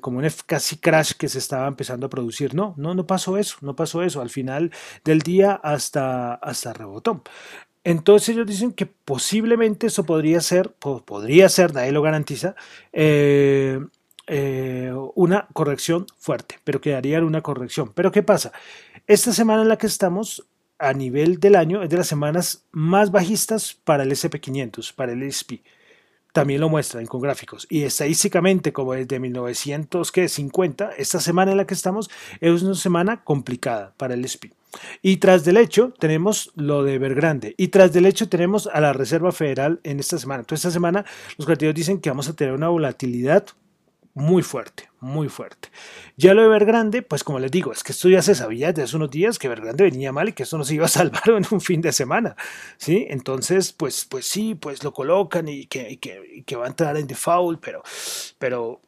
como 0.00 0.18
un 0.18 0.28
casi 0.46 0.76
crash 0.76 1.12
que 1.12 1.28
se 1.28 1.38
estaba 1.38 1.66
empezando 1.66 2.06
a 2.06 2.10
producir. 2.10 2.54
No, 2.54 2.74
no, 2.76 2.94
no 2.94 3.06
pasó 3.06 3.38
eso, 3.38 3.56
no 3.62 3.74
pasó 3.74 4.02
eso. 4.02 4.20
Al 4.20 4.30
final 4.30 4.72
del 5.04 5.20
día 5.20 5.52
hasta, 5.54 6.34
hasta 6.34 6.72
rebotó. 6.74 7.22
Entonces 7.86 8.30
ellos 8.30 8.48
dicen 8.48 8.72
que 8.72 8.86
posiblemente 8.86 9.86
eso 9.86 10.04
podría 10.04 10.40
ser, 10.40 10.72
podría 10.72 11.48
ser, 11.48 11.72
nadie 11.72 11.92
lo 11.92 12.02
garantiza, 12.02 12.56
eh, 12.92 13.78
eh, 14.26 14.92
una 15.14 15.46
corrección 15.52 16.06
fuerte, 16.18 16.56
pero 16.64 16.80
quedaría 16.80 17.22
una 17.22 17.42
corrección. 17.42 17.92
Pero 17.94 18.10
¿qué 18.10 18.24
pasa? 18.24 18.50
Esta 19.06 19.32
semana 19.32 19.62
en 19.62 19.68
la 19.68 19.78
que 19.78 19.86
estamos, 19.86 20.48
a 20.78 20.92
nivel 20.92 21.38
del 21.40 21.56
año, 21.56 21.82
es 21.82 21.90
de 21.90 21.96
las 21.96 22.06
semanas 22.06 22.64
más 22.72 23.10
bajistas 23.10 23.78
para 23.84 24.02
el 24.02 24.10
SP500, 24.10 24.94
para 24.94 25.12
el 25.12 25.22
SP. 25.24 25.62
También 26.32 26.60
lo 26.60 26.68
muestran 26.68 27.06
con 27.06 27.22
gráficos. 27.22 27.66
Y 27.70 27.84
estadísticamente, 27.84 28.72
como 28.72 28.92
desde 28.92 29.18
1950, 29.18 30.90
esta 30.98 31.18
semana 31.18 31.52
en 31.52 31.56
la 31.56 31.66
que 31.66 31.72
estamos 31.72 32.10
es 32.40 32.62
una 32.62 32.74
semana 32.74 33.24
complicada 33.24 33.94
para 33.96 34.14
el 34.14 34.24
SP. 34.28 34.52
Y 35.00 35.16
tras 35.16 35.44
del 35.44 35.56
hecho 35.56 35.94
tenemos 35.98 36.52
lo 36.54 36.84
de 36.84 36.94
Evergrande. 36.94 37.54
Y 37.56 37.68
tras 37.68 37.92
del 37.92 38.04
hecho 38.04 38.28
tenemos 38.28 38.66
a 38.66 38.80
la 38.80 38.92
Reserva 38.92 39.32
Federal 39.32 39.80
en 39.82 39.98
esta 39.98 40.18
semana. 40.18 40.40
Entonces 40.40 40.66
esta 40.66 40.74
semana 40.74 41.06
los 41.38 41.46
creativos 41.46 41.74
dicen 41.74 42.00
que 42.00 42.10
vamos 42.10 42.28
a 42.28 42.36
tener 42.36 42.52
una 42.52 42.68
volatilidad 42.68 43.46
muy 44.16 44.42
fuerte, 44.42 44.88
muy 44.98 45.28
fuerte. 45.28 45.68
Ya 46.16 46.32
lo 46.32 46.40
de 46.40 46.46
Evergrande, 46.46 47.02
pues 47.02 47.22
como 47.22 47.38
les 47.38 47.50
digo, 47.50 47.70
es 47.70 47.84
que 47.84 47.92
esto 47.92 48.08
ya 48.08 48.22
se 48.22 48.34
sabía 48.34 48.68
desde 48.68 48.84
hace 48.84 48.96
unos 48.96 49.10
días 49.10 49.38
que 49.38 49.46
Evergrande 49.46 49.84
venía 49.84 50.10
mal 50.10 50.30
y 50.30 50.32
que 50.32 50.44
esto 50.44 50.56
no 50.56 50.64
se 50.64 50.74
iba 50.74 50.86
a 50.86 50.88
salvar 50.88 51.28
en 51.28 51.44
un 51.50 51.60
fin 51.60 51.82
de 51.82 51.92
semana, 51.92 52.34
¿sí? 52.78 53.06
Entonces, 53.10 53.74
pues, 53.74 54.06
pues 54.06 54.24
sí, 54.24 54.54
pues 54.54 54.82
lo 54.82 54.94
colocan 54.94 55.48
y 55.48 55.66
que, 55.66 55.98
que, 55.98 56.56
va 56.56 56.64
a 56.64 56.68
entrar 56.68 56.96
en 56.96 57.06
default, 57.06 57.60
pero, 57.62 57.82
pero 58.38 58.80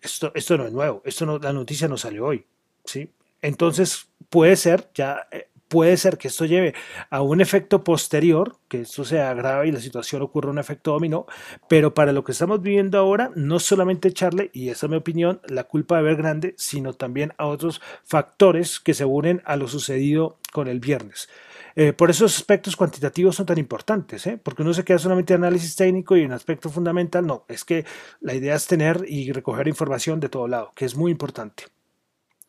esto, 0.00 0.30
esto 0.36 0.58
no 0.58 0.66
es 0.66 0.72
nuevo, 0.72 1.02
esto 1.04 1.26
no, 1.26 1.40
la 1.40 1.52
noticia 1.52 1.88
no 1.88 1.96
salió 1.96 2.26
hoy, 2.26 2.46
¿sí? 2.84 3.10
Entonces, 3.42 4.06
puede 4.28 4.54
ser, 4.54 4.90
ya 4.94 5.26
eh, 5.32 5.48
puede 5.74 5.96
ser 5.96 6.18
que 6.18 6.28
esto 6.28 6.44
lleve 6.44 6.72
a 7.10 7.20
un 7.20 7.40
efecto 7.40 7.82
posterior, 7.82 8.58
que 8.68 8.82
esto 8.82 9.04
se 9.04 9.20
agrave 9.20 9.66
y 9.66 9.72
la 9.72 9.80
situación 9.80 10.22
ocurra 10.22 10.52
un 10.52 10.60
efecto 10.60 10.92
dominó, 10.92 11.26
pero 11.68 11.94
para 11.94 12.12
lo 12.12 12.22
que 12.22 12.30
estamos 12.30 12.62
viviendo 12.62 12.96
ahora, 12.96 13.32
no 13.34 13.58
solamente 13.58 14.06
echarle, 14.06 14.50
y 14.52 14.68
esa 14.68 14.86
es 14.86 14.90
mi 14.90 14.96
opinión, 14.96 15.40
la 15.48 15.64
culpa 15.64 15.96
de 15.96 16.04
ver 16.04 16.14
grande, 16.14 16.54
sino 16.56 16.92
también 16.92 17.32
a 17.38 17.46
otros 17.46 17.80
factores 18.04 18.78
que 18.78 18.94
se 18.94 19.04
unen 19.04 19.42
a 19.46 19.56
lo 19.56 19.66
sucedido 19.66 20.38
con 20.52 20.68
el 20.68 20.78
viernes. 20.78 21.28
Eh, 21.74 21.92
por 21.92 22.08
eso 22.08 22.22
los 22.22 22.36
aspectos 22.36 22.76
cuantitativos 22.76 23.34
son 23.34 23.46
tan 23.46 23.58
importantes, 23.58 24.28
¿eh? 24.28 24.38
porque 24.40 24.62
uno 24.62 24.74
se 24.74 24.84
queda 24.84 24.98
solamente 24.98 25.34
en 25.34 25.42
análisis 25.42 25.74
técnico 25.74 26.16
y 26.16 26.24
un 26.24 26.30
aspecto 26.30 26.70
fundamental, 26.70 27.26
no, 27.26 27.46
es 27.48 27.64
que 27.64 27.84
la 28.20 28.34
idea 28.34 28.54
es 28.54 28.68
tener 28.68 29.04
y 29.08 29.32
recoger 29.32 29.66
información 29.66 30.20
de 30.20 30.28
todo 30.28 30.46
lado, 30.46 30.70
que 30.76 30.84
es 30.84 30.94
muy 30.94 31.10
importante. 31.10 31.64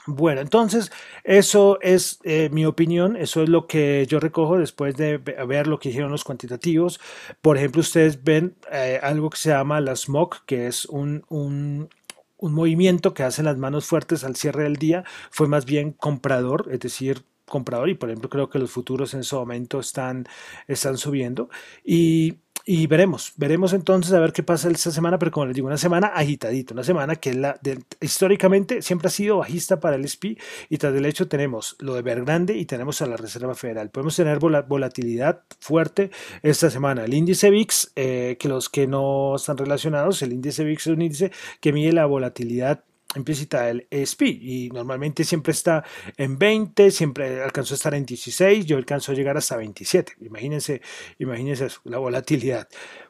Bueno, 0.08 0.42
entonces 0.42 0.92
eso 1.24 1.80
es 1.82 2.20
eh, 2.24 2.50
mi 2.52 2.66
opinión, 2.66 3.16
eso 3.16 3.42
es 3.42 3.50
lo 3.50 3.66
que 3.66 4.06
yo 4.08 4.20
recojo 4.20 4.58
después 4.60 4.96
de 4.98 5.18
ver 5.18 5.66
lo 5.66 5.80
que 5.80 5.90
dijeron 5.90 6.12
los 6.12 6.24
cuantitativos. 6.24 7.00
Por 7.42 7.58
ejemplo, 7.58 7.82
ustedes 7.82 8.24
ven 8.24 8.56
eh, 8.72 9.00
algo 9.02 9.32
que 9.32 9.38
se 9.38 9.50
llama 9.50 9.82
la 9.82 9.96
SMOC, 9.96 10.46
que 10.46 10.68
es 10.68 10.86
un, 10.86 11.26
un, 11.30 11.90
un 12.38 12.54
movimiento 12.54 13.16
que 13.16 13.24
hacen 13.24 13.46
las 13.46 13.58
manos 13.58 13.86
fuertes 13.88 14.24
al 14.24 14.36
cierre 14.36 14.64
del 14.64 14.76
día, 14.76 15.04
fue 15.32 15.48
más 15.48 15.66
bien 15.66 15.92
comprador, 15.92 16.68
es 16.72 16.82
decir, 16.82 17.24
comprador 17.48 17.90
y 17.90 17.96
por 17.96 18.10
ejemplo 18.10 18.30
creo 18.30 18.50
que 18.50 18.60
los 18.60 18.72
futuros 18.72 19.14
en 19.14 19.24
su 19.24 19.36
momento 19.38 19.80
están, 19.80 20.28
están 20.68 20.98
subiendo 20.98 21.50
y 21.84 22.40
y 22.64 22.88
veremos, 22.88 23.34
veremos 23.38 23.74
entonces 23.74 24.14
a 24.14 24.20
ver 24.20 24.34
qué 24.34 24.42
pasa 24.42 24.70
esta 24.70 24.92
semana, 24.92 25.20
pero 25.20 25.32
como 25.32 25.46
les 25.46 25.56
digo, 25.56 25.68
una 25.68 25.78
semana 25.78 26.08
agitadita, 26.08 26.74
una 26.74 26.84
semana 26.84 27.16
que 27.16 27.34
la 27.34 27.60
históricamente 28.02 28.82
siempre 28.82 29.08
ha 29.08 29.12
sido 29.12 29.38
bajista 29.38 29.80
para 29.80 29.96
el 29.96 30.08
SPI 30.08 30.38
y 30.70 30.78
tras 30.78 30.94
del 30.94 31.06
hecho 31.06 31.28
tenemos 31.28 31.76
lo 31.80 31.94
de 31.94 32.02
Vergrande 32.02 32.58
y 32.58 32.66
tenemos 32.66 33.02
a 33.02 33.08
la 33.08 33.18
Reserva 33.18 33.54
Federal. 33.54 33.90
Podemos 33.90 34.16
tener 34.16 34.40
volatilidad 34.40 35.44
fuerte 35.60 36.10
esta 36.42 36.70
semana. 36.70 37.06
El 37.06 37.14
índice 37.14 37.50
VIX, 37.50 37.92
eh, 37.96 38.38
que 38.40 38.48
los 38.48 38.70
que 38.70 38.88
no 38.88 39.36
están 39.36 39.58
relacionados, 39.58 40.22
el 40.22 40.34
índice 40.34 40.64
VIX 40.64 40.88
es 40.88 40.94
un 40.94 41.02
índice 41.02 41.32
que 41.60 41.72
mide 41.72 41.94
la 41.94 42.06
volatilidad 42.06 42.84
implícita 43.20 43.70
el 43.70 43.88
ESP 43.90 44.22
y 44.24 44.70
normalmente 44.74 45.24
siempre 45.24 45.52
está 45.52 45.84
en 46.18 46.38
20, 46.38 46.92
siempre 46.92 47.44
alcanzó 47.44 47.74
a 47.74 47.78
estar 47.78 47.94
en 47.94 48.06
16, 48.06 48.66
yo 48.66 48.78
alcanzo 48.78 49.12
a 49.12 49.16
llegar 49.16 49.38
hasta 49.38 49.58
27. 49.58 50.14
Imagínense, 50.22 50.82
imagínense 51.20 51.68
la 51.84 51.98
volatilidad. 51.98 52.68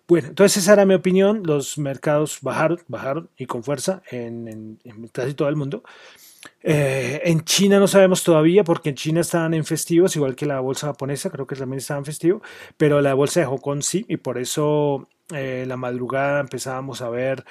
Bueno, 0.08 0.28
entonces 0.30 0.64
esa 0.64 0.74
era 0.74 0.86
mi 0.86 0.94
opinión, 0.94 1.42
los 1.46 1.78
mercados 1.78 2.40
bajaron, 2.42 2.80
bajaron 2.88 3.30
y 3.38 3.48
con 3.48 3.64
fuerza 3.64 4.04
en, 4.12 4.80
casi 5.12 5.34
todo 5.34 5.50
el 5.50 5.56
mundo. 5.56 5.84
Eh, 6.62 7.22
en 7.26 7.44
China 7.44 7.80
no 7.80 7.88
sabemos 7.88 8.24
todavía 8.24 8.64
porque 8.64 8.90
en 8.90 8.96
China 8.96 9.22
estaban 9.22 9.56
en 9.56 9.66
festivos, 9.66 10.16
igual 10.16 10.36
que 10.36 10.46
la 10.46 10.60
bolsa 10.60 10.88
japonesa, 10.88 11.32
creo 11.32 11.48
que 11.48 11.56
también 11.56 11.80
estaba 11.80 11.98
en 11.98 12.06
festivo, 12.06 12.42
pero 12.78 13.02
la 13.02 13.16
bolsa 13.16 13.40
de 13.40 13.46
Hong 13.48 13.58
Kong 13.58 13.82
sí, 13.82 14.06
y 14.08 14.18
por 14.18 14.38
eso 14.38 15.08
eh, 15.34 15.66
la 15.68 15.76
madrugada 15.76 16.40
empezábamos 16.40 17.02
a 17.02 17.10
ver 17.10 17.44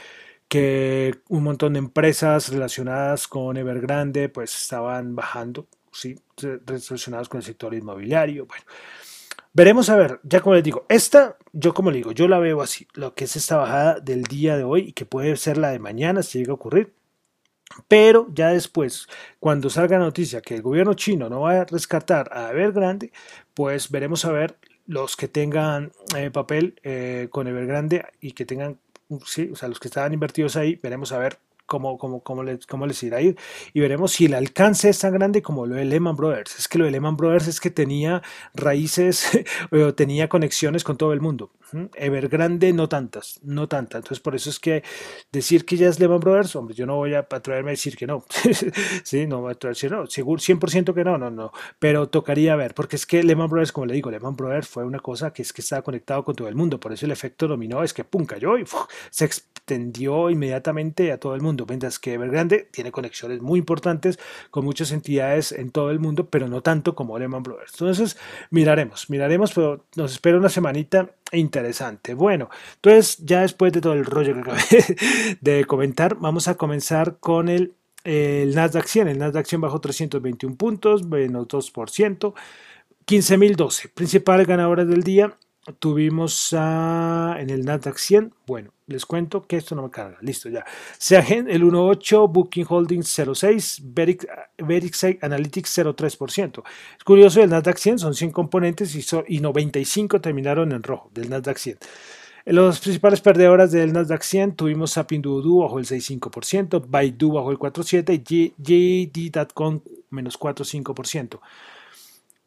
que 0.48 1.20
un 1.28 1.42
montón 1.42 1.72
de 1.74 1.80
empresas 1.80 2.48
relacionadas 2.50 3.28
con 3.28 3.56
Evergrande 3.56 4.28
pues 4.28 4.54
estaban 4.54 5.16
bajando, 5.16 5.66
sí, 5.92 6.16
relacionadas 6.36 7.28
con 7.28 7.38
el 7.38 7.44
sector 7.44 7.74
inmobiliario. 7.74 8.46
Bueno, 8.46 8.64
veremos 9.52 9.88
a 9.88 9.96
ver, 9.96 10.20
ya 10.22 10.40
como 10.40 10.54
les 10.54 10.64
digo, 10.64 10.86
esta, 10.88 11.36
yo 11.52 11.74
como 11.74 11.90
le 11.90 11.98
digo, 11.98 12.12
yo 12.12 12.28
la 12.28 12.38
veo 12.38 12.62
así, 12.62 12.86
lo 12.94 13.14
que 13.14 13.24
es 13.24 13.36
esta 13.36 13.56
bajada 13.56 14.00
del 14.00 14.24
día 14.24 14.56
de 14.56 14.64
hoy 14.64 14.88
y 14.88 14.92
que 14.92 15.06
puede 15.06 15.36
ser 15.36 15.58
la 15.58 15.70
de 15.70 15.78
mañana 15.78 16.22
si 16.22 16.38
llega 16.38 16.52
a 16.52 16.56
ocurrir. 16.56 16.92
Pero 17.88 18.28
ya 18.32 18.50
después, 18.50 19.08
cuando 19.40 19.70
salga 19.70 19.98
la 19.98 20.04
noticia 20.04 20.40
que 20.42 20.54
el 20.54 20.62
gobierno 20.62 20.94
chino 20.94 21.28
no 21.28 21.40
va 21.40 21.62
a 21.62 21.64
rescatar 21.64 22.30
a 22.32 22.50
Evergrande, 22.50 23.12
pues 23.54 23.90
veremos 23.90 24.24
a 24.24 24.32
ver 24.32 24.58
los 24.86 25.16
que 25.16 25.28
tengan 25.28 25.92
eh, 26.16 26.30
papel 26.30 26.78
eh, 26.82 27.28
con 27.30 27.48
Evergrande 27.48 28.04
y 28.20 28.32
que 28.32 28.44
tengan 28.44 28.78
sí, 29.26 29.50
o 29.52 29.56
sea, 29.56 29.68
los 29.68 29.80
que 29.80 29.88
estaban 29.88 30.12
invertidos 30.12 30.56
ahí, 30.56 30.78
veremos 30.82 31.12
a 31.12 31.18
ver 31.18 31.38
cómo, 31.66 31.98
cómo, 31.98 32.22
cómo, 32.22 32.42
les, 32.42 32.66
cómo 32.66 32.86
les 32.86 33.02
irá 33.02 33.18
a 33.18 33.22
ir 33.22 33.36
y 33.72 33.80
veremos 33.80 34.12
si 34.12 34.26
el 34.26 34.34
alcance 34.34 34.88
es 34.88 34.98
tan 34.98 35.12
grande 35.12 35.42
como 35.42 35.66
lo 35.66 35.74
de 35.74 35.84
Lehman 35.84 36.16
Brothers. 36.16 36.58
Es 36.58 36.68
que 36.68 36.78
lo 36.78 36.84
de 36.84 36.90
Lehman 36.90 37.16
Brothers 37.16 37.48
es 37.48 37.60
que 37.60 37.70
tenía 37.70 38.22
raíces 38.54 39.30
o 39.70 39.94
tenía 39.94 40.28
conexiones 40.28 40.84
con 40.84 40.96
todo 40.96 41.12
el 41.12 41.20
mundo. 41.20 41.50
Evergrande 41.94 42.72
no 42.72 42.88
tantas, 42.88 43.40
no 43.42 43.68
tantas. 43.68 44.00
Entonces 44.00 44.20
por 44.20 44.34
eso 44.34 44.50
es 44.50 44.58
que 44.58 44.82
decir 45.32 45.64
que 45.64 45.76
ya 45.76 45.88
es 45.88 45.98
Lehman 45.98 46.20
Brothers, 46.20 46.56
hombre, 46.56 46.74
yo 46.74 46.86
no 46.86 46.96
voy 46.96 47.14
a 47.14 47.20
atreverme 47.20 47.70
a 47.70 47.72
decir 47.72 47.96
que 47.96 48.06
no. 48.06 48.24
sí, 49.04 49.26
no 49.26 49.40
voy 49.40 49.50
a 49.50 49.52
atreverme 49.52 49.72
a 49.72 49.76
decir 49.76 49.92
no, 49.92 50.06
seguro 50.06 50.40
100% 50.40 50.94
que 50.94 51.04
no, 51.04 51.18
no, 51.18 51.30
no. 51.30 51.52
Pero 51.78 52.08
tocaría 52.08 52.56
ver, 52.56 52.74
porque 52.74 52.96
es 52.96 53.06
que 53.06 53.22
Lehman 53.22 53.48
Brothers, 53.48 53.72
como 53.72 53.86
le 53.86 53.94
digo, 53.94 54.10
Lehman 54.10 54.36
Brothers 54.36 54.68
fue 54.68 54.84
una 54.84 55.00
cosa 55.00 55.32
que 55.32 55.42
es 55.42 55.52
que 55.52 55.60
estaba 55.60 55.82
conectado 55.82 56.24
con 56.24 56.34
todo 56.34 56.48
el 56.48 56.54
mundo. 56.54 56.78
Por 56.80 56.92
eso 56.92 57.06
el 57.06 57.12
efecto 57.12 57.48
dominó 57.48 57.82
es 57.82 57.92
que 57.92 58.04
pum, 58.04 58.24
cayó 58.26 58.58
y 58.58 58.64
se 59.10 59.24
extendió 59.24 60.30
inmediatamente 60.30 61.12
a 61.12 61.18
todo 61.18 61.34
el 61.34 61.40
mundo. 61.40 61.64
Mientras 61.68 61.98
que 61.98 62.14
Evergrande 62.14 62.68
tiene 62.70 62.92
conexiones 62.92 63.40
muy 63.40 63.58
importantes 63.58 64.18
con 64.50 64.64
muchas 64.64 64.92
entidades 64.92 65.52
en 65.52 65.70
todo 65.70 65.90
el 65.90 65.98
mundo, 65.98 66.28
pero 66.28 66.48
no 66.48 66.62
tanto 66.62 66.94
como 66.94 67.18
Lehman 67.18 67.42
Brothers. 67.42 67.72
Entonces, 67.72 68.16
miraremos, 68.50 69.08
miraremos, 69.10 69.52
pero 69.52 69.84
nos 69.96 70.12
espera 70.12 70.36
una 70.36 70.48
semanita 70.48 71.10
interesante. 71.36 72.14
Bueno, 72.14 72.48
entonces 72.76 73.18
ya 73.24 73.42
después 73.42 73.72
de 73.72 73.80
todo 73.80 73.92
el 73.92 74.04
rollo 74.04 74.34
que 74.34 74.40
acabé 74.40 74.96
de 75.40 75.64
comentar, 75.64 76.16
vamos 76.16 76.48
a 76.48 76.56
comenzar 76.56 77.18
con 77.18 77.48
el, 77.48 77.74
el 78.04 78.54
Nasdaq 78.54 78.86
100. 78.86 79.08
El 79.08 79.18
Nasdaq 79.18 79.46
100 79.46 79.60
bajó 79.60 79.80
321 79.80 80.56
puntos, 80.56 81.06
menos 81.06 81.48
2%. 81.48 82.34
15.012, 83.06 83.90
principales 83.92 84.46
ganadores 84.46 84.88
del 84.88 85.02
día. 85.02 85.36
Tuvimos 85.78 86.52
en 86.52 87.48
el 87.50 87.64
Nasdaq 87.64 87.96
100, 87.96 88.34
bueno, 88.46 88.70
les 88.86 89.06
cuento 89.06 89.46
que 89.46 89.56
esto 89.56 89.74
no 89.74 89.82
me 89.82 89.90
carga, 89.90 90.18
listo 90.20 90.50
ya. 90.50 90.64
Seagen 90.98 91.48
el 91.48 91.62
1.8, 91.62 92.30
Booking 92.30 92.66
Holdings 92.68 93.18
0.6, 93.18 93.80
Verix 94.58 95.04
Analytics 95.22 95.78
0.3%. 95.78 96.62
Es 96.98 97.04
curioso, 97.04 97.42
el 97.42 97.50
Nasdaq 97.50 97.78
100 97.78 97.98
son 97.98 98.14
100 98.14 98.30
componentes 98.30 98.94
y, 98.94 99.04
y 99.28 99.40
95 99.40 100.20
terminaron 100.20 100.72
en 100.72 100.82
rojo 100.82 101.10
del 101.14 101.30
Nasdaq 101.30 101.56
100. 101.56 101.78
Los 102.46 102.80
principales 102.80 103.22
perdedoras 103.22 103.72
del 103.72 103.94
Nasdaq 103.94 104.22
100 104.22 104.56
tuvimos 104.56 104.98
a 104.98 105.06
Pinduoduo 105.06 105.62
bajo 105.62 105.78
el 105.78 105.86
6.5%, 105.86 106.84
Baidu 106.86 107.32
bajo 107.32 107.50
el 107.50 107.58
4.7% 107.58 108.22
y 108.28 109.22
JD.com 109.22 109.80
menos 110.10 110.38
4.5%. 110.38 111.40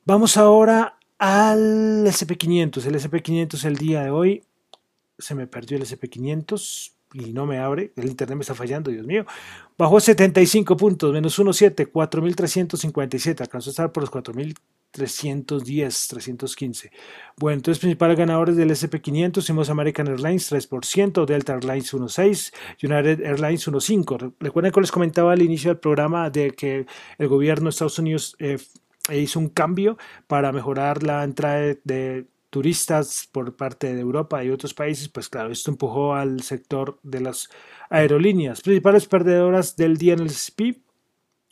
Vamos 0.05 0.37
ahora 0.37 0.96
al 1.19 2.05
SP500. 2.05 2.85
El 2.85 2.95
SP500 2.95 3.65
el 3.65 3.75
día 3.75 4.03
de 4.03 4.11
hoy 4.11 4.43
se 5.17 5.35
me 5.35 5.47
perdió 5.47 5.77
el 5.77 5.83
SP500 5.83 6.91
y 7.13 7.33
no 7.33 7.45
me 7.45 7.59
abre. 7.59 7.91
El 7.95 8.07
internet 8.07 8.37
me 8.37 8.41
está 8.41 8.53
fallando, 8.53 8.91
Dios 8.91 9.05
mío. 9.05 9.25
Bajó 9.77 9.99
75 9.99 10.77
puntos, 10.77 11.13
menos 11.13 11.39
1,7, 11.39 11.91
4.357. 11.91 13.41
Alcanzó 13.41 13.69
a 13.69 13.71
estar 13.71 13.91
por 13.91 14.03
los 14.03 14.11
4.310, 14.11 16.07
315. 16.09 16.91
Bueno, 17.37 17.57
entonces 17.57 17.79
principales 17.79 18.17
ganadores 18.17 18.55
del 18.55 18.69
SP500 18.69 19.39
hicimos 19.39 19.69
American 19.69 20.07
Airlines 20.07 20.51
3%, 20.51 21.25
Delta 21.25 21.53
Airlines 21.53 21.93
1.6, 21.93 22.53
United 22.83 23.25
Airlines 23.25 23.67
1.5. 23.67 24.33
Recuerden 24.39 24.71
que 24.71 24.81
les 24.81 24.91
comentaba 24.91 25.33
al 25.33 25.41
inicio 25.41 25.71
del 25.71 25.79
programa 25.79 26.29
de 26.29 26.51
que 26.51 26.85
el 27.17 27.27
gobierno 27.27 27.65
de 27.65 27.69
Estados 27.69 27.99
Unidos 27.99 28.35
eh, 28.39 28.57
hizo 29.11 29.39
un 29.39 29.49
cambio 29.49 29.97
para 30.27 30.51
mejorar 30.51 31.03
la 31.03 31.23
entrada 31.23 31.75
de 31.83 32.27
turistas 32.49 33.27
por 33.31 33.55
parte 33.55 33.93
de 33.93 34.01
Europa 34.01 34.43
y 34.43 34.49
otros 34.49 34.73
países, 34.73 35.09
pues 35.09 35.29
claro, 35.29 35.51
esto 35.51 35.71
empujó 35.71 36.15
al 36.15 36.41
sector 36.41 36.99
de 37.03 37.21
las 37.21 37.49
aerolíneas. 37.89 38.61
Principales 38.61 39.05
perdedoras 39.07 39.75
del 39.75 39.97
día 39.97 40.13
en 40.13 40.21
el 40.21 40.29
SP, 40.31 40.81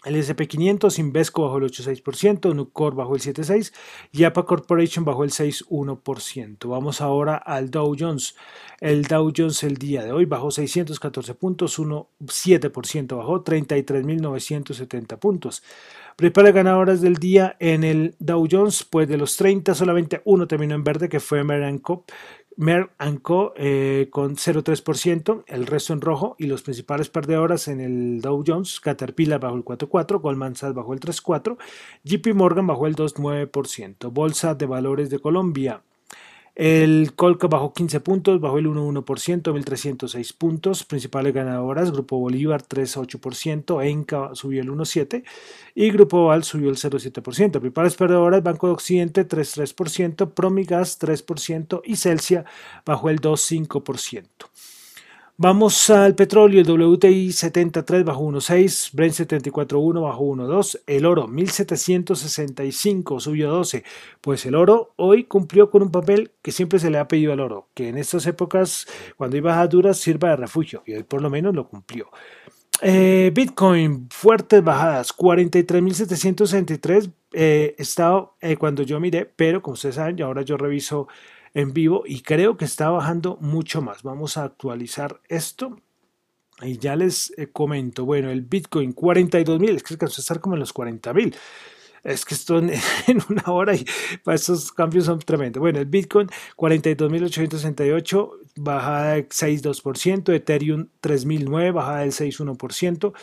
el 0.05 0.15
SP500, 0.15 0.99
Invesco 0.99 1.43
bajó 1.43 1.57
el 1.57 1.63
8,6%, 1.63 2.53
Nucor 2.53 2.95
bajó 2.95 3.15
el 3.15 3.21
7,6% 3.21 3.73
y 4.11 4.23
APA 4.23 4.45
Corporation 4.45 5.03
bajó 5.03 5.23
el 5.23 5.31
6,1%. 5.31 6.69
Vamos 6.69 7.01
ahora 7.01 7.35
al 7.35 7.71
Dow 7.71 7.95
Jones. 7.97 8.35
El 8.79 9.03
Dow 9.03 9.33
Jones 9.35 9.63
el 9.63 9.77
día 9.77 10.03
de 10.03 10.11
hoy 10.11 10.25
bajó 10.25 10.51
614 10.51 11.33
puntos, 11.33 11.79
1,7% 11.79 13.17
bajó, 13.17 13.43
33.970 13.43 15.17
puntos. 15.17 15.63
Principales 16.15 16.53
ganadoras 16.53 17.01
del 17.01 17.15
día 17.15 17.57
en 17.59 17.83
el 17.83 18.15
Dow 18.19 18.47
Jones, 18.49 18.85
pues 18.85 19.07
de 19.09 19.17
los 19.17 19.35
30 19.35 19.73
solamente 19.75 20.21
uno 20.23 20.47
terminó 20.47 20.75
en 20.75 20.83
verde 20.83 21.09
que 21.09 21.19
fue 21.19 21.43
Merck 22.57 22.91
Co. 23.21 23.53
Eh, 23.57 24.07
con 24.11 24.35
0,3%, 24.35 25.43
el 25.47 25.67
resto 25.67 25.93
en 25.93 26.01
rojo 26.01 26.35
y 26.39 26.47
los 26.47 26.61
principales 26.61 27.09
perdedoras 27.09 27.67
en 27.67 27.81
el 27.81 28.21
Dow 28.21 28.43
Jones, 28.45 28.79
Caterpillar 28.79 29.39
bajo 29.39 29.55
el 29.55 29.65
4,4%, 29.65 30.21
Goldman 30.21 30.55
Sachs 30.55 30.75
bajo 30.75 30.93
el 30.93 30.99
3,4%, 30.99 31.57
JP 32.03 32.33
Morgan 32.33 32.67
bajo 32.67 32.87
el 32.87 32.95
2,9%, 32.95 34.11
Bolsa 34.11 34.55
de 34.55 34.65
Valores 34.65 35.09
de 35.09 35.19
Colombia 35.19 35.81
el 36.55 37.13
Colca 37.15 37.47
bajó 37.47 37.73
15 37.73 37.99
puntos, 37.99 38.39
bajó 38.39 38.57
el 38.57 38.67
1,1%, 38.67 39.53
1.306 39.53 40.33
puntos. 40.37 40.85
Principales 40.85 41.33
ganadoras, 41.33 41.91
Grupo 41.91 42.17
Bolívar 42.17 42.63
3,8%, 42.63 43.85
Enca 43.85 44.29
subió 44.33 44.61
el 44.61 44.69
1,7% 44.69 45.23
y 45.75 45.91
Grupo 45.91 46.25
Val 46.25 46.45
subió 46.45 46.69
el 46.69 46.77
0,7%. 46.77 47.59
Principales 47.59 47.95
perdedoras, 47.95 48.41
Banco 48.41 48.67
de 48.67 48.73
Occidente 48.73 49.27
3,3%, 49.27 50.33
Promigas 50.33 50.99
3% 50.99 51.81
y 51.83 51.97
Celsia 51.97 52.45
bajó 52.85 53.09
el 53.09 53.19
2,5%. 53.19 54.23
Vamos 55.37 55.89
al 55.89 56.15
petróleo, 56.15 56.61
el 56.61 56.69
WTI 56.69 57.33
73 57.33 58.05
bajo 58.05 58.23
1.6, 58.23 58.91
Brent 58.93 59.15
74.1 59.15 60.01
bajo 60.01 60.23
1.2, 60.23 60.83
el 60.87 61.05
oro 61.05 61.27
1765 61.27 63.19
subió 63.19 63.49
12, 63.49 63.83
pues 64.21 64.45
el 64.45 64.55
oro 64.55 64.93
hoy 64.95 65.25
cumplió 65.25 65.69
con 65.69 65.81
un 65.81 65.91
papel 65.91 66.31
que 66.41 66.53
siempre 66.53 66.79
se 66.79 66.89
le 66.89 66.99
ha 66.99 67.09
pedido 67.09 67.33
al 67.33 67.41
oro, 67.41 67.67
que 67.73 67.89
en 67.89 67.97
estas 67.97 68.25
épocas 68.27 68.87
cuando 69.17 69.35
hay 69.35 69.41
bajas 69.41 69.69
duras 69.69 69.97
sirva 69.97 70.29
de 70.29 70.37
refugio 70.37 70.83
y 70.85 70.93
hoy 70.93 71.03
por 71.03 71.21
lo 71.21 71.29
menos 71.29 71.53
lo 71.53 71.67
cumplió. 71.67 72.07
Eh, 72.81 73.29
Bitcoin, 73.33 74.07
fuertes 74.11 74.63
bajadas, 74.63 75.13
43.763 75.13 77.11
eh, 77.33 77.75
estaba 77.77 78.31
eh, 78.39 78.55
cuando 78.55 78.83
yo 78.83 79.01
miré, 79.01 79.25
pero 79.25 79.61
como 79.61 79.73
ustedes 79.73 79.95
saben, 79.95 80.21
ahora 80.21 80.43
yo 80.43 80.55
reviso 80.55 81.09
en 81.55 81.73
vivo 81.73 82.03
y 82.05 82.21
creo 82.21 82.57
que 82.57 82.65
está 82.65 82.89
bajando 82.89 83.37
mucho 83.41 83.81
más. 83.81 84.03
Vamos 84.03 84.37
a 84.37 84.43
actualizar 84.43 85.21
esto. 85.29 85.81
Y 86.61 86.77
ya 86.77 86.95
les 86.95 87.33
eh, 87.37 87.47
comento, 87.51 88.05
bueno, 88.05 88.29
el 88.29 88.41
Bitcoin 88.41 88.93
42 88.93 89.59
mil, 89.59 89.75
es 89.75 89.83
que 89.83 89.95
alcanzó 89.95 90.21
a 90.21 90.23
estar 90.23 90.39
como 90.39 90.55
en 90.55 90.59
los 90.59 90.71
40 90.71 91.13
mil. 91.13 91.35
Es 92.03 92.23
que 92.23 92.33
esto 92.33 92.59
en, 92.59 92.71
una 93.29 93.43
hora 93.47 93.75
y 93.75 93.85
para 94.23 94.35
estos 94.35 94.71
cambios 94.71 95.05
son 95.05 95.19
tremendos. 95.19 95.59
Bueno, 95.59 95.79
el 95.79 95.85
Bitcoin 95.85 96.27
42.868, 96.55 98.31
bajada 98.57 99.13
de 99.13 99.27
6,2%, 99.27 100.33
Ethereum 100.33 100.87
3.009, 101.01 101.73
bajada 101.73 101.99
del 101.99 102.11
6,1%, 102.11 103.13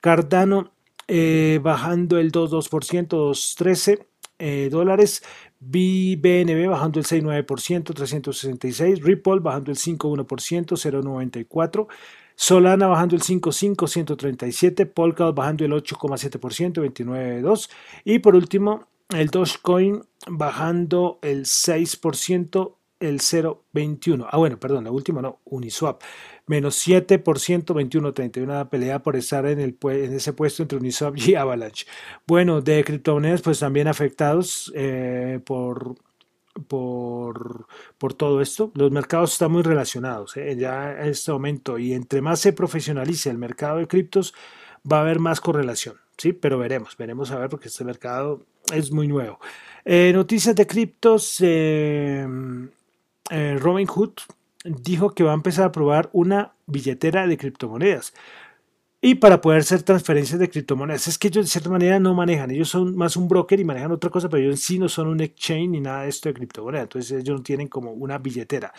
Cardano 0.00 0.72
eh, 1.06 1.60
bajando 1.62 2.18
el 2.18 2.32
2,2%, 2.32 3.08
2,13%, 3.08 4.06
eh, 4.42 4.68
dólares, 4.70 5.22
BNB 5.60 6.68
bajando 6.68 6.98
el 6.98 7.06
6,9%, 7.06 7.94
366, 7.94 9.02
Ripple 9.02 9.40
bajando 9.40 9.70
el 9.70 9.76
5,1%, 9.76 10.26
0,94%, 10.26 11.86
Solana 12.34 12.86
bajando 12.86 13.16
el 13.16 13.22
5,5%, 13.22 13.86
137, 13.86 14.86
Polkadot 14.86 15.34
bajando 15.34 15.64
el 15.64 15.72
8,7%, 15.72 16.72
29,2%, 16.72 17.68
y 18.04 18.18
por 18.20 18.34
último 18.34 18.86
el 19.10 19.28
Dogecoin 19.28 20.02
bajando 20.26 21.18
el 21.20 21.44
6%, 21.44 22.74
el 23.00 23.20
0,21. 23.20 24.26
Ah, 24.30 24.38
bueno, 24.38 24.58
perdón, 24.58 24.84
la 24.84 24.90
última 24.90 25.20
no, 25.20 25.40
Uniswap. 25.44 26.02
Menos 26.50 26.84
7%, 26.84 27.22
21,30. 27.22 28.42
Una 28.42 28.68
pelea 28.68 29.00
por 29.00 29.14
estar 29.14 29.46
en, 29.46 29.60
el, 29.60 29.78
en 29.82 30.12
ese 30.14 30.32
puesto 30.32 30.64
entre 30.64 30.78
Uniswap 30.78 31.16
y 31.16 31.36
Avalanche. 31.36 31.86
Bueno, 32.26 32.60
de 32.60 32.82
criptomonedas, 32.82 33.40
pues 33.40 33.60
también 33.60 33.86
afectados 33.86 34.72
eh, 34.74 35.38
por, 35.44 35.94
por, 36.66 37.68
por, 37.98 38.14
todo 38.14 38.40
esto. 38.40 38.72
Los 38.74 38.90
mercados 38.90 39.30
están 39.30 39.52
muy 39.52 39.62
relacionados 39.62 40.36
eh, 40.36 40.56
ya 40.58 40.90
en 41.00 41.10
este 41.10 41.30
momento. 41.30 41.78
Y 41.78 41.92
entre 41.92 42.20
más 42.20 42.40
se 42.40 42.52
profesionalice 42.52 43.30
el 43.30 43.38
mercado 43.38 43.78
de 43.78 43.86
criptos, 43.86 44.34
va 44.90 44.98
a 44.98 45.02
haber 45.02 45.20
más 45.20 45.40
correlación. 45.40 45.98
Sí, 46.18 46.32
pero 46.32 46.58
veremos, 46.58 46.96
veremos 46.96 47.30
a 47.30 47.38
ver 47.38 47.48
porque 47.48 47.68
este 47.68 47.84
mercado 47.84 48.44
es 48.74 48.90
muy 48.90 49.06
nuevo. 49.06 49.38
Eh, 49.84 50.10
noticias 50.12 50.56
de 50.56 50.66
criptos. 50.66 51.36
Eh, 51.42 52.26
Robin 53.60 53.86
Hood 53.86 54.14
dijo 54.64 55.14
que 55.14 55.24
va 55.24 55.32
a 55.32 55.34
empezar 55.34 55.64
a 55.66 55.72
probar 55.72 56.10
una 56.12 56.52
billetera 56.66 57.26
de 57.26 57.36
criptomonedas. 57.36 58.12
Y 59.02 59.14
para 59.14 59.40
poder 59.40 59.60
hacer 59.60 59.82
transferencias 59.82 60.38
de 60.38 60.50
criptomonedas. 60.50 61.08
Es 61.08 61.16
que 61.16 61.28
ellos 61.28 61.46
de 61.46 61.50
cierta 61.50 61.70
manera 61.70 61.98
no 61.98 62.14
manejan. 62.14 62.50
Ellos 62.50 62.68
son 62.68 62.96
más 62.96 63.16
un 63.16 63.28
broker 63.28 63.58
y 63.58 63.64
manejan 63.64 63.92
otra 63.92 64.10
cosa, 64.10 64.28
pero 64.28 64.42
ellos 64.42 64.56
en 64.56 64.58
sí 64.58 64.78
no 64.78 64.90
son 64.90 65.08
un 65.08 65.20
exchange 65.20 65.70
ni 65.70 65.80
nada 65.80 66.02
de 66.02 66.10
esto 66.10 66.28
de 66.28 66.34
criptomonedas. 66.34 66.84
Entonces 66.84 67.20
ellos 67.20 67.38
no 67.38 67.42
tienen 67.42 67.68
como 67.68 67.92
una 67.92 68.18
billetera. 68.18 68.74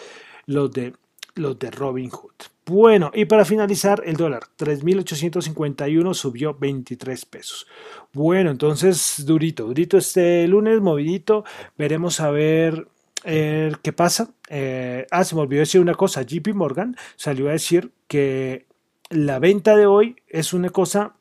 Los 0.46 0.72
de, 0.72 0.94
los 1.34 1.58
de 1.58 1.72
Robin 1.72 2.12
Hood. 2.12 2.36
Bueno, 2.68 3.12
y 3.16 3.26
para 3.26 3.46
finalizar, 3.46 4.04
el 4.06 4.16
dólar 4.16 4.44
3.851 4.60 6.14
subió 6.14 6.54
23 6.54 7.26
pesos. 7.26 7.66
Bueno, 8.14 8.52
entonces 8.52 9.24
durito, 9.26 9.66
durito 9.66 9.98
este 9.98 10.48
lunes, 10.48 10.80
movidito. 10.82 11.44
Veremos 11.76 12.20
a 12.20 12.30
ver 12.30 12.88
Eh, 13.24 13.72
¿Qué 13.84 13.94
pasa? 13.94 14.30
Eh, 14.50 15.08
ah, 15.12 15.24
se 15.24 15.36
me 15.36 15.42
olvidó 15.42 15.62
decir 15.62 15.82
una 15.82 15.96
cosa. 15.96 16.24
JP 16.24 16.54
Morgan 16.54 16.96
salió 17.16 17.50
a 17.50 17.54
decir 17.54 17.92
que 18.08 18.66
la 19.10 19.40
venta 19.40 19.76
de 19.76 19.86
hoy 19.86 20.16
es 20.28 20.54
una 20.54 20.70
cosa 20.70 21.16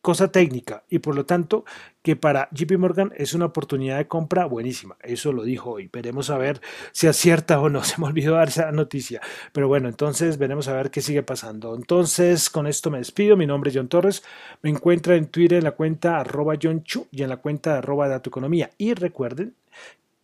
cosa 0.00 0.32
técnica 0.32 0.84
y 0.88 1.00
por 1.00 1.14
lo 1.14 1.26
tanto 1.26 1.64
que 2.02 2.16
para 2.16 2.48
JP 2.52 2.78
Morgan 2.78 3.12
es 3.16 3.34
una 3.34 3.44
oportunidad 3.46 3.98
de 3.98 4.08
compra 4.08 4.46
buenísima. 4.46 4.96
Eso 5.02 5.32
lo 5.32 5.44
dijo 5.44 5.72
hoy. 5.72 5.90
Veremos 5.92 6.30
a 6.30 6.38
ver 6.38 6.62
si 6.92 7.06
acierta 7.06 7.60
o 7.60 7.68
no. 7.68 7.84
Se 7.84 8.00
me 8.00 8.06
olvidó 8.06 8.34
dar 8.34 8.48
esa 8.48 8.72
noticia. 8.72 9.20
Pero 9.52 9.68
bueno, 9.68 9.88
entonces 9.88 10.38
veremos 10.38 10.68
a 10.68 10.72
ver 10.72 10.90
qué 10.90 11.02
sigue 11.02 11.22
pasando. 11.22 11.74
Entonces, 11.74 12.48
con 12.48 12.66
esto 12.66 12.90
me 12.90 12.98
despido. 12.98 13.36
Mi 13.36 13.46
nombre 13.46 13.70
es 13.70 13.76
John 13.76 13.88
Torres. 13.88 14.22
Me 14.62 14.70
encuentra 14.70 15.16
en 15.16 15.26
Twitter 15.26 15.58
en 15.58 15.64
la 15.64 15.72
cuenta 15.72 16.18
arroba 16.18 16.54
John 16.60 16.82
Chu 16.84 17.06
y 17.10 17.22
en 17.22 17.28
la 17.28 17.36
cuenta 17.36 17.78
arroba 17.78 18.14
Economía. 18.14 18.70
Y 18.78 18.94
recuerden 18.94 19.54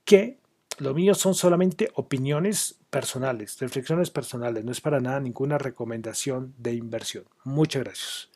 que 0.05 0.39
lo 0.79 0.95
mío 0.95 1.15
son 1.15 1.35
solamente 1.35 1.91
opiniones 1.95 2.79
personales, 2.91 3.59
reflexiones 3.61 4.11
personales. 4.11 4.65
No 4.65 4.73
es 4.73 4.81
para 4.81 5.01
nada 5.01 5.21
ninguna 5.21 5.59
recomendación 5.59 6.55
de 6.59 6.75
inversión. 6.75 7.25
Muchas 7.45 7.85
gracias. 7.85 8.36